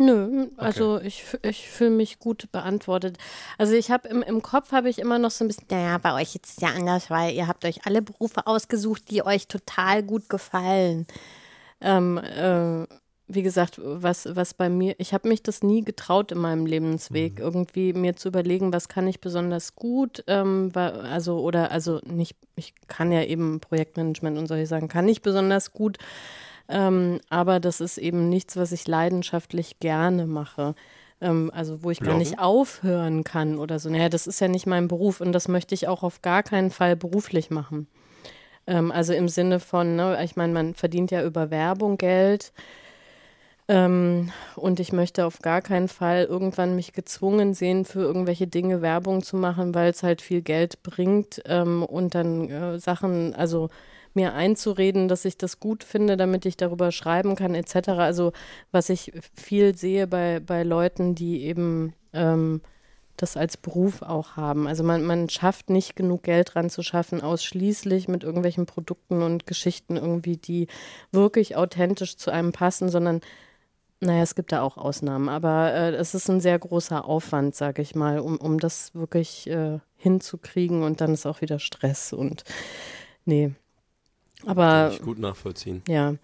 [0.00, 3.18] Nö, also ich, ich fühle mich gut beantwortet.
[3.58, 6.14] Also ich habe im, im Kopf habe ich immer noch so ein bisschen, naja, bei
[6.14, 10.04] euch ist es ja anders, weil ihr habt euch alle Berufe ausgesucht, die euch total
[10.04, 11.08] gut gefallen.
[11.80, 12.86] Ähm, äh,
[13.28, 17.34] wie gesagt, was, was bei mir, ich habe mich das nie getraut in meinem Lebensweg,
[17.34, 17.44] mhm.
[17.44, 22.74] irgendwie mir zu überlegen, was kann ich besonders gut, ähm, also oder also nicht, ich
[22.86, 25.98] kann ja eben Projektmanagement und solche Sachen, kann ich besonders gut,
[26.68, 30.74] ähm, aber das ist eben nichts, was ich leidenschaftlich gerne mache.
[31.20, 32.18] Ähm, also wo ich Bloggen?
[32.18, 33.88] gar nicht aufhören kann oder so.
[33.90, 36.70] Naja, das ist ja nicht mein Beruf und das möchte ich auch auf gar keinen
[36.70, 37.88] Fall beruflich machen.
[38.66, 42.52] Ähm, also im Sinne von, ne, ich meine, man verdient ja über Werbung Geld.
[43.70, 48.80] Ähm, und ich möchte auf gar keinen Fall irgendwann mich gezwungen sehen, für irgendwelche Dinge
[48.80, 53.68] Werbung zu machen, weil es halt viel Geld bringt ähm, und dann äh, Sachen, also
[54.14, 57.90] mir einzureden, dass ich das gut finde, damit ich darüber schreiben kann, etc.
[57.90, 58.32] Also
[58.72, 62.60] was ich viel sehe bei, bei Leuten, die eben ähm,
[63.16, 64.66] das als Beruf auch haben.
[64.66, 69.46] Also man, man schafft nicht genug Geld dran zu schaffen, ausschließlich mit irgendwelchen Produkten und
[69.46, 70.68] Geschichten irgendwie, die
[71.10, 73.20] wirklich authentisch zu einem passen, sondern
[74.00, 77.82] naja, es gibt da auch Ausnahmen, aber äh, es ist ein sehr großer Aufwand, sage
[77.82, 82.44] ich mal, um, um das wirklich äh, hinzukriegen und dann ist auch wieder Stress und
[83.24, 83.52] nee.
[84.46, 84.62] Aber.
[84.64, 85.82] Kann ich gut nachvollziehen.
[85.88, 86.14] Ja.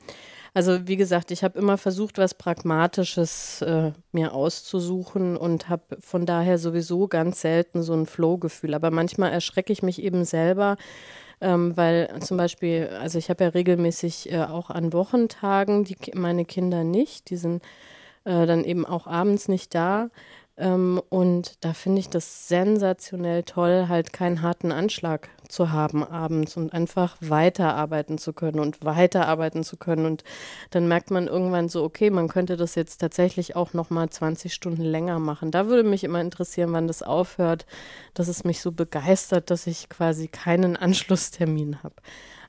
[0.56, 6.26] Also wie gesagt, ich habe immer versucht, was Pragmatisches äh, mir auszusuchen und habe von
[6.26, 8.74] daher sowieso ganz selten so ein Flow-Gefühl.
[8.74, 10.76] Aber manchmal erschrecke ich mich eben selber,
[11.40, 16.44] ähm, weil zum Beispiel, also ich habe ja regelmäßig äh, auch an Wochentagen die, meine
[16.44, 17.60] Kinder nicht, die sind
[18.22, 20.08] äh, dann eben auch abends nicht da.
[20.56, 26.56] Ähm, und da finde ich das sensationell toll, halt keinen harten Anschlag zu haben abends
[26.56, 30.06] und einfach weiterarbeiten zu können und weiterarbeiten zu können.
[30.06, 30.22] Und
[30.70, 34.82] dann merkt man irgendwann so, okay, man könnte das jetzt tatsächlich auch nochmal 20 Stunden
[34.82, 35.50] länger machen.
[35.50, 37.66] Da würde mich immer interessieren, wann das aufhört,
[38.14, 41.96] dass es mich so begeistert, dass ich quasi keinen Anschlusstermin habe.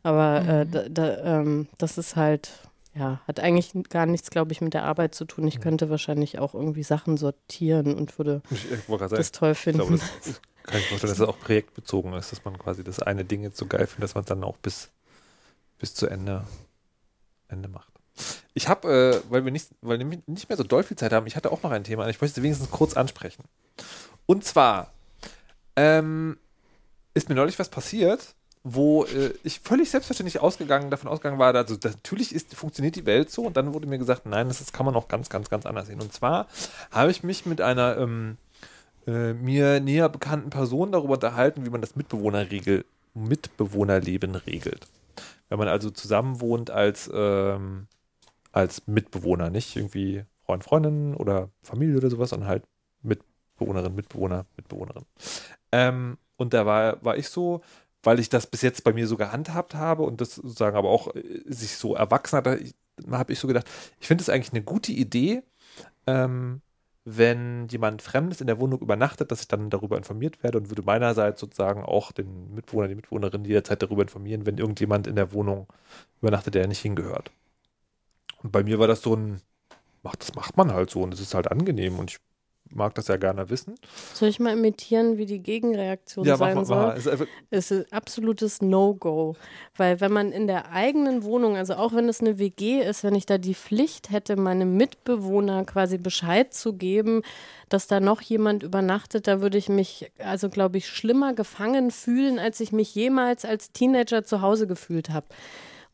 [0.03, 0.49] Aber äh, mhm.
[0.49, 2.51] äh, da, da, ähm, das ist halt
[2.97, 5.45] ja, hat eigentlich gar nichts, glaube ich, mit der Arbeit zu tun.
[5.47, 9.81] Ich könnte wahrscheinlich auch irgendwie Sachen sortieren und würde ich, ich das sagen, toll finden.
[9.81, 12.99] Ich glaube, das kann ich vorstellen, dass es auch projektbezogen ist, dass man quasi das
[12.99, 14.89] eine Ding jetzt so geil findet, dass man es dann auch bis,
[15.77, 16.45] bis zu Ende,
[17.49, 17.91] Ende macht.
[18.53, 21.27] Ich habe, äh, weil wir nicht, weil wir nicht mehr so doll viel Zeit haben,
[21.27, 23.43] ich hatte auch noch ein Thema, ich möchte wenigstens kurz ansprechen.
[24.25, 24.93] Und zwar
[25.75, 26.37] ähm,
[27.13, 28.35] ist mir neulich was passiert,
[28.67, 33.29] wo äh, ich völlig selbstverständlich ausgegangen, davon ausgegangen war, also natürlich ist, funktioniert die Welt
[33.29, 35.67] so und dann wurde mir gesagt, nein, das, das kann man auch ganz, ganz, ganz
[35.67, 36.01] anders sehen.
[36.01, 36.47] Und zwar
[36.89, 38.37] habe ich mich mit einer ähm,
[39.05, 44.87] äh, mir näher bekannten Person darüber unterhalten, wie man das Mitbewohnerregel, Mitbewohnerleben regelt.
[45.47, 47.85] Wenn man also zusammen wohnt als, ähm,
[48.51, 52.63] als Mitbewohner, nicht irgendwie Freund, Freundin oder Familie oder sowas, sondern halt
[53.03, 55.05] Mitbewohnerin, Mitbewohner, Mitbewohnerin.
[55.71, 57.61] Ähm, und da war, war ich so,
[58.05, 61.13] weil ich das bis jetzt bei mir so gehandhabt habe und das sozusagen aber auch
[61.15, 62.47] äh, sich so erwachsen hat,
[63.11, 65.43] habe ich so gedacht, ich finde es eigentlich eine gute Idee,
[66.07, 66.61] ähm,
[67.03, 70.81] wenn jemand Fremdes in der Wohnung übernachtet, dass ich dann darüber informiert werde und würde
[70.81, 75.67] meinerseits sozusagen auch den Mitwohner, die Mitwohnerin jederzeit darüber informieren, wenn irgendjemand in der Wohnung
[76.21, 77.31] übernachtet, der nicht hingehört.
[78.41, 79.41] Und bei mir war das so ein,
[80.03, 82.19] ach, das macht man halt so und das ist halt angenehm und ich
[82.75, 83.75] mag das ja gerne wissen.
[84.13, 86.65] Soll ich mal imitieren, wie die Gegenreaktion Ja, mach sein mal.
[86.65, 86.77] soll?
[86.77, 87.27] Mach mal.
[87.49, 89.35] Es ist absolutes No-Go.
[89.75, 93.15] Weil wenn man in der eigenen Wohnung, also auch wenn es eine WG ist, wenn
[93.15, 97.21] ich da die Pflicht hätte, meinem Mitbewohner quasi Bescheid zu geben,
[97.69, 102.39] dass da noch jemand übernachtet, da würde ich mich, also glaube ich, schlimmer gefangen fühlen,
[102.39, 105.27] als ich mich jemals als Teenager zu Hause gefühlt habe.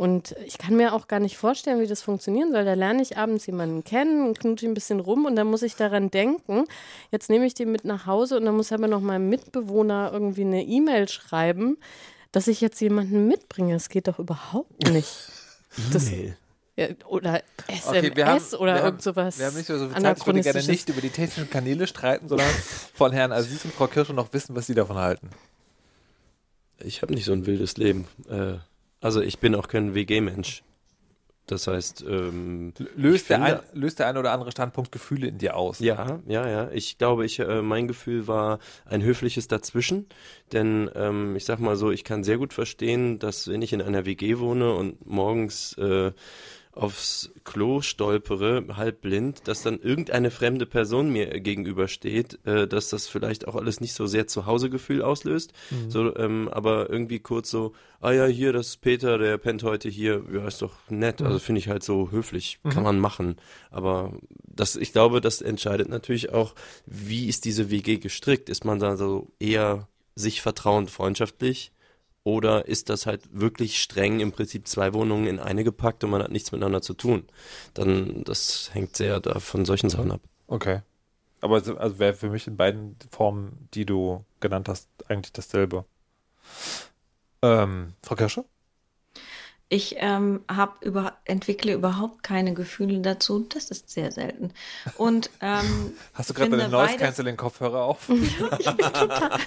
[0.02, 2.66] Und ich kann mir auch gar nicht vorstellen, wie das funktionieren soll.
[2.66, 6.10] Da lerne ich abends jemanden kennen, knutsche ein bisschen rum und dann muss ich daran
[6.10, 6.64] denken,
[7.12, 10.42] jetzt nehme ich den mit nach Hause und dann muss aber noch meinem Mitbewohner irgendwie
[10.42, 11.78] eine E-Mail schreiben,
[12.32, 13.74] dass ich jetzt jemanden mitbringe.
[13.74, 15.08] Das geht doch überhaupt nicht.
[15.94, 16.34] Das, Nee.
[16.76, 19.38] ja, oder SMS Okay, wir haben, oder wir irgend sowas.
[19.38, 20.18] Wir haben nicht so viel Zeit.
[20.18, 22.50] Ich würde gerne nicht über die technischen Kanäle streiten, sondern
[22.96, 25.30] von Herrn Aziz und Frau Kirsche noch wissen, was sie davon halten.
[26.80, 28.08] Ich habe nicht so ein wildes Leben.
[28.28, 28.56] Äh,
[29.02, 30.64] also ich bin auch kein WG-Mensch.
[31.48, 35.38] Das heißt, ähm, Löst der, finde- ein, löst der ein oder andere Standpunkt Gefühle in
[35.38, 35.80] dir aus?
[35.80, 36.70] ja, ja, ja.
[36.72, 40.06] Ich glaube, ich, äh, mein Gefühl war ein höfliches Dazwischen.
[40.54, 43.82] Denn ähm, ich sag mal so, ich kann sehr gut verstehen, dass wenn ich in
[43.82, 46.12] einer WG wohne und morgens äh,
[46.74, 53.08] aufs Klo stolpere, halb blind, dass dann irgendeine fremde Person mir gegenübersteht, äh, dass das
[53.08, 55.54] vielleicht auch alles nicht so sehr Zuhausegefühl auslöst.
[55.90, 59.90] So, ähm, aber irgendwie kurz so, ah ja, hier, das ist Peter, der pennt heute
[59.90, 61.22] hier, ja, ist doch nett.
[61.22, 63.36] Also finde ich halt so höflich, kann man machen.
[63.70, 64.14] Aber
[64.44, 66.56] das, ich glaube, das entscheidet natürlich auch,
[66.86, 68.50] wie ist diese WG gestrickt?
[68.50, 71.72] Ist man da so eher sich vertrauend freundschaftlich?
[72.24, 76.22] Oder ist das halt wirklich streng im Prinzip zwei Wohnungen in eine gepackt und man
[76.22, 77.26] hat nichts miteinander zu tun?
[77.74, 80.22] Dann, das hängt sehr da von solchen Sachen ab.
[80.48, 80.82] Okay.
[81.42, 85.86] Aber so- also wäre für mich in beiden Formen, die du genannt hast, eigentlich dasselbe.
[87.44, 88.46] Ähm, Frau Kirsche?
[89.74, 93.48] Ich ähm, hab über, entwickle überhaupt keine Gefühle dazu.
[93.48, 94.52] Das ist sehr selten.
[94.98, 98.10] Und ähm, Hast du gerade deine Noise Canceling Kopfhörer auf?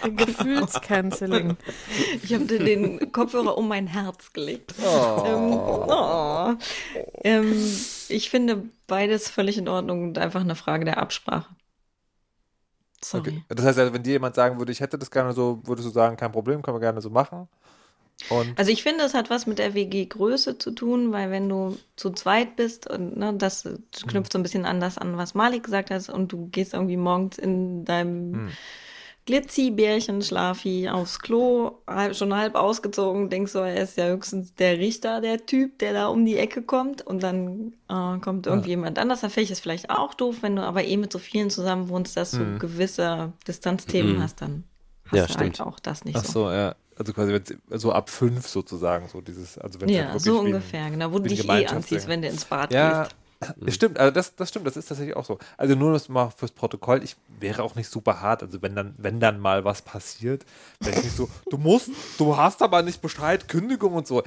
[0.03, 1.59] Gefühlscanceling.
[2.23, 4.75] Ich habe den Kopfhörer um mein Herz gelegt.
[4.79, 6.55] Ähm, oh.
[7.23, 7.53] ähm,
[8.09, 11.55] ich finde beides völlig in Ordnung und einfach eine Frage der Absprache.
[13.03, 13.21] Sorry.
[13.29, 13.45] Okay.
[13.51, 15.93] Das heißt, also, wenn dir jemand sagen würde, ich hätte das gerne so, würdest du
[15.93, 17.47] sagen, kein Problem, können wir gerne so machen.
[18.31, 21.77] Und Also ich finde, es hat was mit der WG-Größe zu tun, weil wenn du
[21.97, 23.69] zu zweit bist und ne, das
[24.07, 26.97] knüpft so ein bisschen an das an, was Malik gesagt hat, und du gehst irgendwie
[26.97, 28.49] morgens in deinem Hm.
[29.27, 34.79] Glitzi-Bärchen Schlafi aufs Klo, halb, schon halb ausgezogen, denkst so, er ist ja höchstens der
[34.79, 38.99] Richter, der Typ, der da um die Ecke kommt und dann äh, kommt irgendwie jemand
[38.99, 39.23] anders.
[39.23, 41.89] Da finde ich es vielleicht auch doof, wenn du aber eh mit so vielen zusammen
[41.89, 44.23] wohnst, dass du gewisse Distanzthemen Mhm.
[44.23, 44.65] hast, dann
[45.07, 45.59] hast Ja, du stimmt.
[45.59, 46.75] halt auch das nicht ach so, ja.
[46.99, 51.13] Also quasi wenn's, so ab fünf sozusagen, so dieses, also wenn Ja, so ungefähr, genau,
[51.13, 53.15] wo du dich eh anziehst, wenn du ins Bad Ja, gehst.
[53.61, 55.39] das stimmt, also das, das stimmt, das ist tatsächlich auch so.
[55.57, 58.95] Also nur das mal fürs Protokoll, ich wäre auch nicht super hart, also wenn dann,
[58.97, 60.45] wenn dann mal was passiert,
[60.81, 64.23] wäre ich nicht so, du musst, du hast aber nicht Bescheid, Kündigung und so.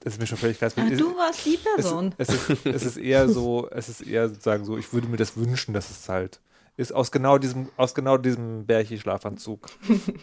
[0.00, 0.70] Das ist mir schon völlig klar.
[0.76, 2.14] Ah, du warst die es, Person.
[2.18, 5.36] es, ist, es ist eher so, es ist eher sozusagen so, ich würde mir das
[5.36, 6.40] wünschen, dass es halt
[6.78, 9.68] ist aus genau diesem, aus genau diesem Bärchi-Schlafanzug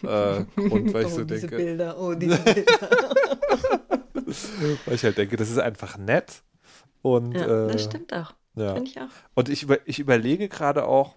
[0.02, 3.14] äh, Grund, weil ich so denke, Bilder, oh, diese Bilder.
[4.86, 6.42] weil ich halt denke, das ist einfach nett
[7.02, 8.32] und ja, äh, das stimmt auch.
[8.54, 8.74] ja.
[8.74, 9.08] Finde ich auch.
[9.34, 11.14] Und ich, über, ich überlege gerade auch,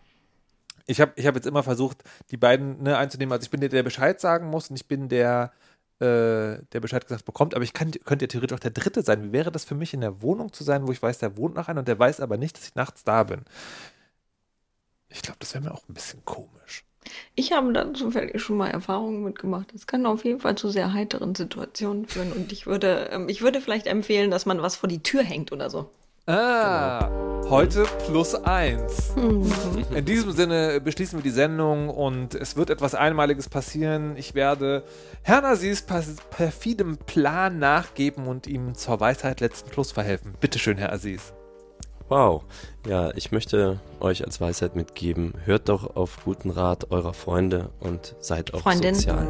[0.88, 3.32] ich habe ich hab jetzt immer versucht, die beiden ne, einzunehmen.
[3.32, 5.54] Also ich bin der, der Bescheid sagen muss und ich bin der,
[6.00, 7.56] äh, der Bescheid gesagt bekommt.
[7.56, 9.24] Aber ich kann, könnte ja theoretisch auch der Dritte sein.
[9.24, 11.56] Wie wäre das für mich, in der Wohnung zu sein, wo ich weiß, der wohnt
[11.56, 13.42] noch einer und der weiß aber nicht, dass ich nachts da bin?
[15.10, 16.86] Ich glaube, das wäre mir auch ein bisschen komisch.
[17.36, 19.74] Ich habe da zufällig schon mal Erfahrungen mitgemacht.
[19.74, 22.32] Das kann auf jeden Fall zu sehr heiteren Situationen führen.
[22.32, 25.52] Und ich würde, ähm, ich würde vielleicht empfehlen, dass man was vor die Tür hängt
[25.52, 25.90] oder so.
[26.28, 27.10] Ah,
[27.50, 29.16] heute plus eins.
[29.96, 34.16] In diesem Sinne beschließen wir die Sendung und es wird etwas Einmaliges passieren.
[34.16, 34.84] Ich werde
[35.24, 40.36] Herrn Aziz perfidem Plan nachgeben und ihm zur Weisheit letzten Schluss verhelfen.
[40.40, 41.34] Bitte schön, Herr Aziz.
[42.10, 42.44] Wow.
[42.88, 48.16] Ja, ich möchte euch als Weisheit mitgeben, hört doch auf guten Rat eurer Freunde und
[48.20, 48.96] seid auch Freundin.
[48.96, 49.28] sozial.